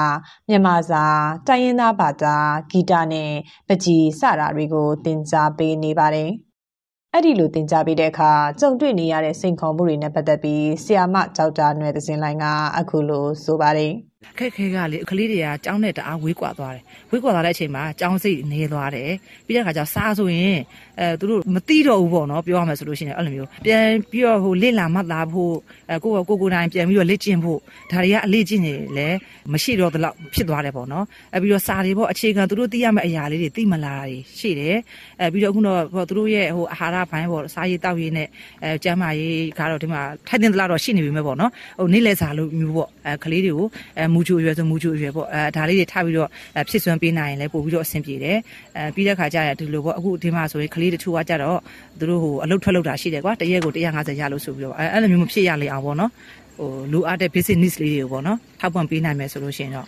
[0.48, 1.04] မြန်မာစာ
[1.48, 2.36] တိုင်းရင်းသားဘာသာ
[2.70, 3.32] ဂီတနဲ့
[3.68, 6.30] ပကြီးစတာတွေကိုသင်ကြားပေးနေပါတယ်။
[7.12, 12.44] အဲ့ဒီလိုသင်ကြားပေးတဲ့အခါကြုံတွေ့နေရတဲ့စိန်ခေါ်မှုတွေနဲ့ပတ်သက်ပြီးဆီယာမကြောက်တာနွယ်သစင်လိုင်းက
[12.78, 13.94] အခုလိုဆိုပါတယ်။
[14.28, 19.10] အခက်ခဲကလေကလေးတွေကကြောင်းနဲ့တအားဝေးကွာသွားတယ်ဝေးကွာသွားတဲ့အချိန်မှာကြောင်းစိတ်နေသွားတယ်
[19.46, 20.58] ပြီးတဲ့အခါကျစားဆိုရင်
[21.00, 25.54] အဲသူတို့မတိတော့ဘူးပေါ့နော်ပြောရမယ်ဆိုလို့ရှိရင်အဲ့လိုမျိုးပြန်ပြီးတော့ဟိုလစ်လာမှတ်သားဖို့
[25.90, 27.58] အဲကိုကိုကိုတိုင်းပြန်ပြီးတော့လက်ကျင့်ဖို့
[27.90, 29.08] ဒါတွေကအလေးကျင့်နေလေ
[29.52, 34.04] မရှိတော့တော့ဖြစ်သွားတယ်ပေါ့နော်အဲပြီးတော့စာတွေပေါ့အခြေခံသူတို့သိရမယ့်အရာလေးတွေသိမလာတာ
[34.38, 34.76] ရှိတယ်
[35.20, 38.28] အဲပြီးတော့အခုတော့ဟိုသူတို့ရဲ့ဟိုအာဟာရဘိုင်းပေါ့စားရေးတောက်ရေးနဲ့
[38.64, 43.66] အဲကျန်းမာရေးကတော့ဒီမှာထိုက်တင်သလားတော့ရှိနေပြီမဲ့ပေါ့နော်ဟိုနေ့လဲစာလို့မျိုးပေါ့အဲကလေးတွေကို
[43.98, 46.28] အဲမူချိုအရွယ်ဆိုမူချိုအရွယ်ပေါ့အဲဒါလေးတွေထားပြီးတော့
[46.68, 48.38] ဖြစ်စွမ်းပေးနိုင်ရင်လည်းပို့ပြီးတော့အဆင်ပြေတယ်
[48.76, 51.58] အဲပြီးတဲ့ခါကျရင်ဒီလိုပေါ့အခုဒီမှာဆိုရင်ကလေးတချို့ကကြတော့
[51.98, 56.10] သူတို့ဟိုအလုတ်ထွက်လောက်တာရှိတယ်ကွာတရက်ကို150ရလို့ဆိုပြီးတော့အဲအဲ့လိုမျိုးမဖြစ်ရလေအောင်ပေါ့နော်
[56.58, 59.86] ဟိုလိုအပ်တဲ့ basic needs လေးတွေကိုပေါ့နော်ထောက်ပံ့ပေးနိုင်မယ်ဆိုလို့ရှိရင်တော့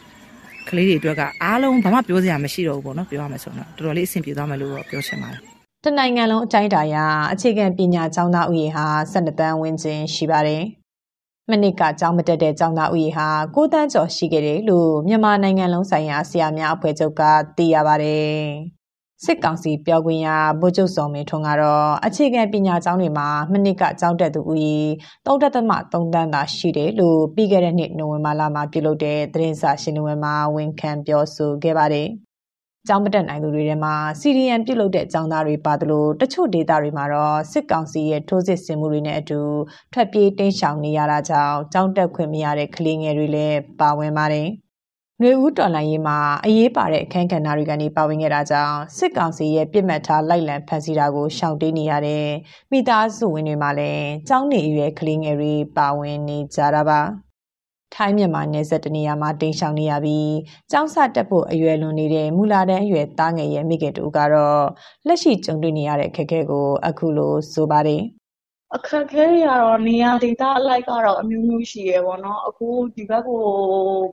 [0.69, 5.41] ကလေးတွေအတွက်ကအားလုံးဘာမှပြောစရာမရှိတော့ဘူးပေါ့နော်ပြောရမယ်ဆိုတော့တော်တော်လေးအဆင်ပြေသွားမယ်လို့ပြောချင်ပါတယ်
[5.85, 6.97] တနိုင်ငံလုံးအတိုင်းအတာရ
[7.33, 10.63] အခြေခံပညာကျောင်းသားဥယျာဉ်ဟာ12တန်းဝန်းကျင်ရှိပါတယ်။
[11.51, 17.23] မနစ်ကကျောင်းမတက်တဲ့ကျောင်းသားဥယျာဉ်ဟာ9တန်းကျော်ရှိခဲ့တယ်လို့မြန်မာနိုင်ငံလုံးဆိုင်ရာဆရာများအဖွဲ့ချုပ်က
[17.57, 18.37] သိရပါတယ်။
[19.25, 20.29] စစ်ကောင်စီပြောခွင့်ရ
[20.61, 24.79] ဗိုလ်ချုပ်စောမင်းထွန်းကတော့အခြေခံပညာကျောင်းတွေမှာမနစ်ကကျောင်းတက်သူဦးရေ
[25.27, 25.57] 3.3တ
[26.21, 32.09] န်းသာရှိတယ်လို့ပြီးခဲ့တဲ့နှစ်နိုဝင်ဘာလမှာပြုလုပ်တဲ့သတင်းစာရှင်းလင်းပွဲမှာဝန်ခံပြောဆိုခဲ့ပါတယ်။
[32.89, 39.41] ကျောင်းမတက်နိုင်သူတွေထဲမှာ CDN ပြုတ်လုတဲ့ကျောင်းသားတွေပါသလိုတချို့ဒေသတွေမှာတော့စစ်ကောင်စီရဲ့ထိုးစစ်ဆင်မှုတွေနဲ့အတူ
[39.93, 44.49] ထွက်ပြေးတိမ်းရှောင်နေရတာကြောင့်ကျောင်းတက်ခွင့်မရတဲ့ကလေးငယ်တွေလည်းပါဝင်ပါတယ်။
[45.23, 52.27] နှွေဦးတော်လိုင်းရေးမှာအရေးပါတဲ့အခန်းကဏ္ဍတွေကနေပါဝင်ခဲ့တာကြောင့်စစ်ကောင်စီရဲ့ပြစ်မှတ်ထားလိုက်လံဖမ်းဆီးတာကိုရှောင်တေးနေရတဲ့
[52.73, 57.01] မိသားစုဝင်တွေမှာလည်းကျောင်းနေရွယ်ကလေးငယ်တွေပါဝင်နေကြတာပါ။
[57.95, 60.33] ထိုင်းမြန်မာနယ်စပ်တနေရာမှာတိမ်ရှောင်နေရပြီး
[60.71, 64.65] ကျောင်းစတက်ဖို့အရွယ်လွန်နေတဲ့မူလာတန်းအရွယ်သားငယ်ရဲ့မိခင်တူကတော့
[65.07, 68.03] လက်ရှိကြုံတွေ့နေရတဲ့အခက်အခဲကိုအခုလိုဆိုပါတယ်
[68.77, 73.43] အခက်ခဲတွေကတော့နေရာဒေသအလိုက်ကတော့အမျိုးမျိုးရှိရယ်ပေါ့နော်အခုဒီဘက်ကို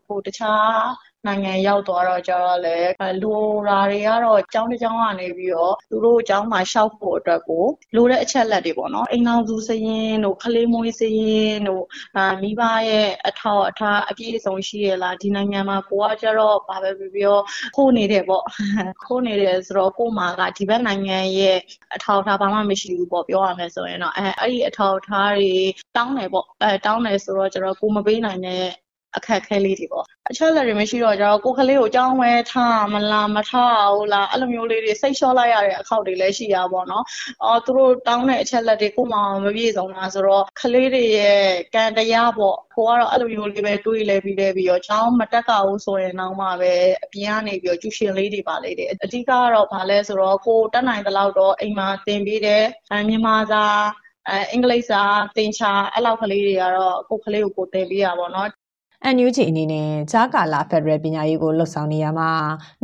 [0.05, 0.80] ဟိုတခြား
[1.28, 2.91] နိုင်ငံရောက်သွားတော့ကျတော့လည်း
[3.24, 7.65] လိုတာတွေကတော့ကျောင်းတစ်ကျောင်းကနေပြီးတော့သူတို့ကျောင်းမှာလျှောက်ဖို့အတွက်ကို
[7.95, 11.84] လိုတဲ့အချက်လက်တွေပေါ့နော်အိမ်အောင်စုစရင်တို့ခလေးမွေးစရင်တို့
[12.17, 17.38] အာမိဘရဲ့အထောက်အထားအပြည့်အစုံရှိရလားဒီနိုင်ငံမှာကိုကကျတော့ဘာပဲပြောပြော
[17.76, 18.43] ခိုးနေတယ်ပေါ့
[19.05, 21.57] ခိုးနေတယ်ဆိုတော့ကို့မှာကဒီဘက်နိုင်ငံရဲ့
[21.95, 25.51] အထောက်အထားဘာမှမရှိဘူးပေါ့ပြောရမယ်ဆိုရင်တော့အဲအဲ့ဒီအထောက်အထားတွေ
[25.95, 28.63] တောင်းတယ်ပေါ့အဲတောင်းတယ်ဆိုတော့ကျတော့ကိုမပေးနိုင်တဲ့
[29.18, 37.03] အခက်အခဲလေးတွေပေါ့အချက်လက်တွေမရှိတော့ကြတော့ကိုကလေးကိုအကြောင်းဝဲထားမလားမထားဘူးလားအဲ့လိုမျိုးလေးတွေစိတ်လျှော့လိုက်ရတဲ့အခောက်တွေလည်းရှိရပါတော့
[37.43, 41.41] အော်သူတို့တောင်းတဲ့အချက်လက်တွေကိုမှမပြည့်စုံတာဆိုတော့ကလေးတွေရဲ့
[41.76, 52.66] ကံတရားပေါ့ကိုကတော့အဲ့လိုမျိုးလေးပဲတွေးလဲပြီးလဲပြီးတော့ကျောင်းမတက်ကဘူးဆိုရင်တော့မှပဲအပြင်ကနေပြီးတော့ကျူရှင်လေးတွေပါလေးတွေအဓိကကတော့ဗာလဲဆိုတော့ကိုတက်နိုင်တဲ့လောက်တော့အိမ်မှာသင်ပေးတယ်
[53.07, 53.66] မြန်မာစာ
[54.30, 55.01] အဲအင်္ဂလိပ်စာ
[55.38, 58.49] သင်ချာအဲ့လောက်ကလေးတွေကတော့ကိုကလေးကိုကိုသင်ပေးရပါတော့
[59.16, 62.32] NUG အနေနဲ့ကြားကာလဖက်ဒရယ်ပညာရေးကိုလှုပ်ဆောင်နေရမှာ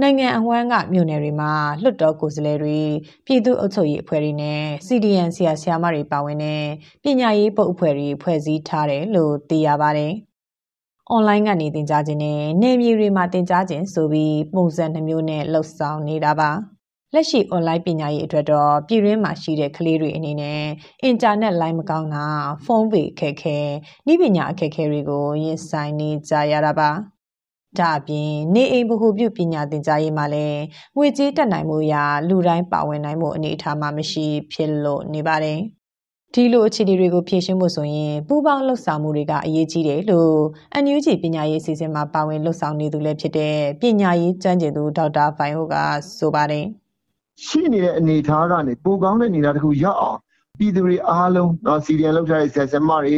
[0.01, 1.51] နိုင်ငံအဝန်းကမြို့နယ်တွေမှာ
[1.81, 2.79] လွှတ်တော်ကိုယ်စားလှယ်တွေ
[3.25, 6.63] ပြည်သူ့အုပ်ချုပ်ရေးအဖွဲ့တွေနဲ့ CDN ဆရာဆရာမတွေပါဝင်တဲ့
[7.03, 10.13] ပညာရေးပုတ်အဖွဲ့တွေဖွဲ့စည်းထားတယ်လို့သိရပါတယ်။
[11.15, 16.51] online ကနေသင် ကြားခြင်းနဲ့နေမြေတွေမှာသင် ကြားခြင်းဆိုပြီးပုံစံနှမျိုးနဲ့လှုပ်ဆောင်နေတာပါ။
[17.15, 20.61] လက်ရှိ online ပညာရေးအတွက်တော့ပြည်တွင်းမှာရှိတဲ့ကလေးတွေအနေနဲ့
[21.03, 22.25] အင်တာနက်လိုင်းမကောင်းတာ
[22.65, 23.57] ဖုန်းပေအခက်ခဲ
[24.11, 26.89] ဤပညာအခက်ခဲတွေကိုရင်ဆိုင်နေကြရတာပါ
[27.79, 30.61] ဒါအပြင်နေအိမ်ဗဟုပြုပညာသင်ကြားရေးမှာလည်း
[30.97, 35.59] ငွေကြေးတက်နိုင်မှုရာလူတိုင်းပါဝင်နိုင်မှုအနေအထားမှာမရှိဖြစ်လို့နေပါတယ်
[36.33, 40.37] ဒီလိုအခြေအနေတွေကိုဖြေရှင်းဖို့ဆိုရင်ပူးပေါင်းလှုပ်ဆောင်မှုတွေကအရေးကြီးတယ်လို့
[40.83, 45.75] NUG ပညာရေးအစီအစဉ်မှာပါဝင်လှုပ်ဆောင်နေသူလည်းဖြစ်တဲ့ပညာရေးကျွမ်းကျင်သူဒေါက်တာဖိုင်ဟိုက
[46.17, 46.67] ဆိုပါတယ်။
[47.43, 50.19] ရှိနေတဲ့အနေအထားကနေပိုကောင်းတဲ့အနေအထားတစ်ခုရောက်အောင်
[50.59, 53.15] ပြည်သူတွေအားလုံးတော့စီရီယံလောက်ထားတဲ့ဆရာဆရာမတွေ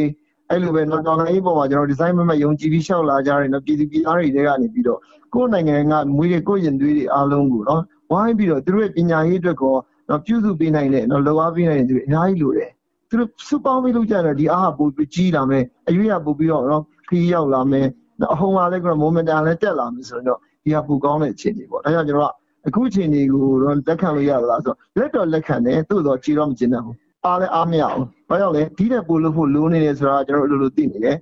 [0.50, 4.98] အဲ့လိုပဲတော့တော်လိုင်းပေါ်မှာကျွန်တော်ဒီဇိုင်းမမယုံကြည်ပြီးရှောက်လာကြတယ်နော်ပြည်သူပြည်သားတွေကနေပြီးတော့
[5.34, 9.76] ကိုယ့်နိုင်ငံကမွေးတဲ့ကိုယ့်ရင်သွေးတွေအားလုံးကိုနော်ဝိုင်းပြီးတော့သူတို့ရဲ့ပညာရေးအတွက်ကော
[10.08, 12.70] နော်ပြုစုပေးနိုင်တဲ့နော်လောအားပေးနိုင်တဲ့သူတွေအများကြီးလိုတယ်
[13.08, 17.86] သူတို့စုပေါင်းပြီးလုပ်ကြတယ်ဒီအားကပိုပြီးကြီးလာမယ်အရွေးကပိုပြီးတော့နော်ခီးရောက်လာမယ်
[18.32, 22.34] အဟုန်ကလည်းကမိုမန်တန်လည်းတက်လာမယ်ဆိုတော့ဒီကပိုကောင်းတဲ့အခြေအနေပေါ့ဒါကြောင့်ကျွန်တော်က
[22.66, 26.96] အခုချိန်ဒီကိုတော့လက်ခံလို့ရပါလားဆိုတော့လက်တော့လက်ခံတယ်သို့တော့ခြေတော့မကျင်တတ်ဘူး
[27.26, 31.16] အားလည်းအားမရဘူးဘာကြောင့်လဲဒီတဲ့ပို့လို့ဖို့လိုနေတယ်ဆိုတာကျွန်တော်တို့အလိုလိုသိနေတယ်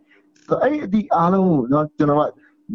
[0.49, 2.22] ဆိုတော့အဲ့ဒီအားလုံးကိုတော့ကျွန်တော်က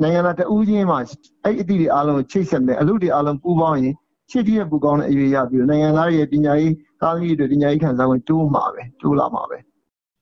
[0.01, 0.99] နိုင်ငံသားတဦးချင်းမှာ
[1.43, 3.95] အဲ့အသည့်တွေအားလုံးကိုချိတ်ဆက်မယ်အလုပ်တွေအားလုံးပူးပေါင်းရင်
[4.31, 9.57] ချစ်တည်းရဲ့ပူကောင်းတဲ့အရေးရပြီးနိုင်ငံသားရဲ့ပညာရေးကားကြီးတွေပညာရေးခံစားဝင်တိုးမှာပဲတိုးလာမှာပဲ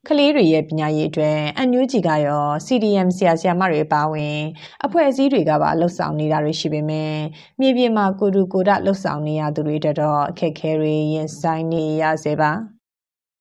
[0.08, 1.38] ကလေးတွေရဲ့ပညာရေးအတွက်
[1.68, 4.38] NUG ကရော CDM ဆရာဆရာမတွေပါဝင်
[4.84, 7.14] အဖွဲ့အစည်းတွေကပါလှုပ်ဆောင်နေတာတွေရှိပေမဲ့
[7.60, 12.52] မြေပြင်မှာကိုတူကိုဒလှုပ်ဆောင်နေရသူတွေတက်တော့အခက်ခဲတွေရင်ဆိုင်နေရစေပါ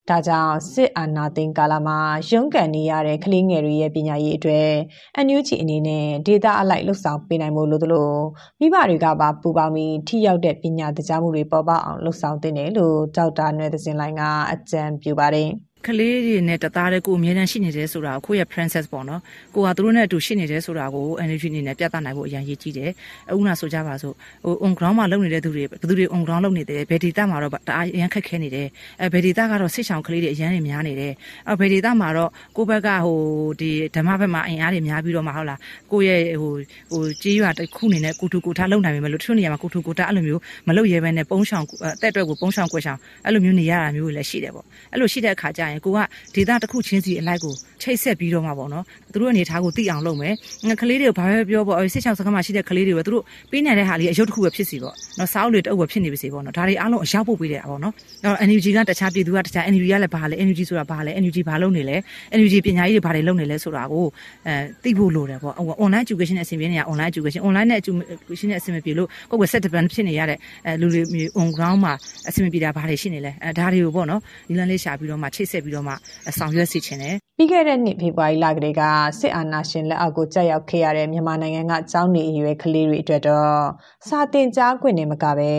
[0.09, 1.99] ဒါကြောင့်စစ်အာဏာသိမ်းကာလမှာ
[2.29, 4.69] ရုန်းကန်နေရတဲ့ကလေးငယ်တွေရဲ့ပညာရေးအတွက်
[5.15, 8.11] အန်ယူဂျီအနေနဲ့ဒေတာအလိုက်လှုပ်ဆောင်ပေးနိုင်ဖို့လိုသလို
[8.59, 15.49] မိဘတွေကပါပူပေါင်းပြီးထိရောက်တဲ့ပညာတရားမှုတွေပေါ်ပေါက်အောင်လှုပ်ဆောင်သင့်တယ်လို့ဒေါက်တာနွယ်သစင်လိုင်းကအကြံပြုပါတယ်။
[15.85, 19.21] ကလေးတွေနဲ့တသားတည်းကိုအမြဲတမ်းရှိနေတယ်ဆိုတာကိုကိုယ့်ရဲ့ princess ပေါ့နော်
[19.55, 22.91] ကိုကသူတို့နဲ့အတူရှိနေတယ်ဆိုတာကို energy အနေနဲ့ပြသနိုင်ဖို့အရင်ရည်ကြီးတယ်
[23.29, 24.13] အခုနဆိုကြပါစို့
[24.45, 28.67] ဟို on ground မှာလုပ်နေတဲ့သူတွေဘယ်သူတွေ on ground လုပ်နေတယ်ဘယ်ဒေတာမှာတော့တအားအရင်ခက်ခဲနေတယ်
[29.01, 31.13] အဲဘယ်ဒေတာကတော့စစ်ဆောင်ကလေးတွေအရင်နေများနေတယ်
[31.49, 33.17] အဲဘယ်ဒေတာမှာတော့ကိုဘက်ကဟို
[33.59, 35.59] ဒီဓမ္မဘက်မှာအင်အားတွေများပြီးတော့မှဟုတ်လား
[35.91, 36.51] ကိုရဲ့ဟို
[36.91, 45.99] ဟိုကြေးရွာတစ်ခုအနေနဲ့ကိုထူကိုထားလုပ်နိုင်ပေမဲ့လို့တချို့နေရာမှာကိုထူကိုထားအဲ့လိုမျိုးမလုပ်ရဲဘဲနဲ့ပုံးဆောင်အသက်အတွက်ကိုပုံးဆောင်ကွက်ဆောင်အဲ့လိုမျိုးနေရတာမျိုးလည်းရှိတယ်ပေါ့အဲ့လိုရှိတဲ့အခါကျရင်ကိုက
[46.35, 50.33] ဒေတာတစ်ခုချင်းစီအလိုက်ကို ချိတ်ဆက်ပြီးတော့မှပေါ့နော်သူတို့အနေထားကိုသိအောင်လုပ်မယ်
[50.81, 61.97] ကလေးတွေကိုဘာပဲပြောပေါ့စစ်ချောင်းစကားမှာရှိတဲ့ကလေးတွေပဲသူတို့ပေးနိုင်တဲ့ဟာလေးအယုတ်တစ်ခုပဲဖြစ်စီပေါ့နော်စားအုပ်တွေတအုပ်ပဲဖြစ်နေပါစေပေါ့နော်ဒါတွေအားလုံးအရောက်ပို့ပေးတယ်ပေါ့နော်အဲ့တော့ NUG ကတခြားပြည်သူကတခြား NUG ကလည်းဘာလဲ NUG ဆိုတာဘာလဲ NUG ဘာလုပ်နေလဲ
[62.39, 64.05] NUG ပညာရေးတွေဘာတွေလုပ်နေလဲဆိုတာကို
[64.47, 64.53] အဲ
[64.83, 65.53] သိဖို့လိုတယ်ပေါ့
[65.83, 71.93] online education နဲ့အဆင်ပြေနေတာ online education online နဲ့ education နဲ့အဆင်မပြေလို့ကိုယ့်ကို set depend ဖြစ်နေရတဲ့အဲလူတွေ on ground မှာ
[72.29, 75.93] အဆင်မပြေတာဘာတွေရှိနေလဲအဲဒါတွေကိုပေါ့နော်ဒီလမ်းလေးရှာပြီးတော့မှချိတ်ဆက်ပြီးတော့မှ
[76.37, 78.83] ဆောင်ရွက်စီချင်တယ်ပြီးခဲ့တဲ့နှစ်ဖေဖော်ဝါရီလကတည်းက
[79.19, 83.59] စစ်အာဏာရှင်လက်အောက်ကိုကြာရောက်ခဲ့ရတဲ့မြန်မာနိုင်ငံကကျောင်းနေအရွယ်ကလေးတွေအတွက်တော့
[84.07, 85.53] စာသင်ကြားခွင့်နဲ့မကပဲ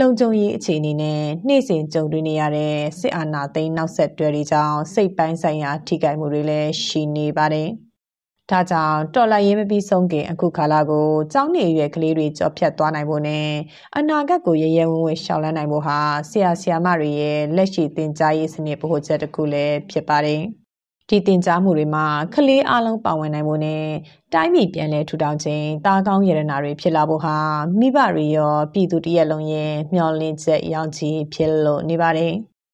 [0.00, 7.70] လုံခြုံရေးအခြေအနေနဲ့နှိမ့်စင်ကြုံတွေ့နေရတဲ့စစ်အာဏာသိမ်းနောက်ဆက်တွဲတွေကြောင့်စိတ်ပိုင်းဆိုင်ရာထိခိုက်မှုတွေလည်းရှိနေပါတယ်။
[8.50, 13.48] ဒါကြောင့်တော်လာရေးမပြီးဆုံးခင်အခုခါလာကိုကျောင်းနေရွယ်ကလေးတွေကြော်ဖြတ်သွားနိုင်ဖို့နဲ့
[13.96, 15.98] အနာဂတ်ကိုရရဲဝံ့ဝံ့ရှောင်လန်းနိုင်ဖို့ဟာ
[16.30, 20.42] ဆရာဆရာမတွေရဲ့လက်ရှိသင်ကြားရေးစနစ်ဗဟိုချက်တစ်ခုလည်းဖြစ်ပါတယ်။
[21.08, 23.86] ဒီတင် जा မှုတွေမှာကလေးအလုံးပါဝင်နိုင်မှုနဲ့
[24.34, 27.36] တိုင်းပြည်ပြန်လည်ထူထောင်ခြင်းတာကောင်းရတနာတွေဖြစ်လာဖို့ဟာ
[27.78, 32.32] မိဘတွေရောပြည်သူတရက်လုံးရဲ့မျှော်လင့်ချက်ရောက်ချီဖြစ်လို့နေပါတယ်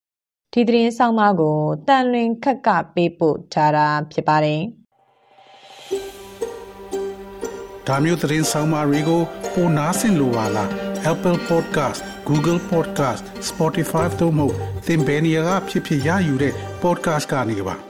[0.53, 1.59] ။ဒီသတင်းဆောင်မကို
[1.89, 4.61] တန်လွင်ခက်ကပေးပို့ထားတာဖြစ်ပါတယ်။
[7.87, 9.23] ဒါမျိုးသတင်းဆောင်မတွေကို
[9.55, 10.69] ပိုနားဆင်လိုပါလား
[11.13, 14.47] Apple Podcast Google Podcast Spotify တို့မှာ
[14.87, 17.90] သင်ပင်ရာဖြစ်ဖြစ်ရယူတဲ့ podcast ကနေပါ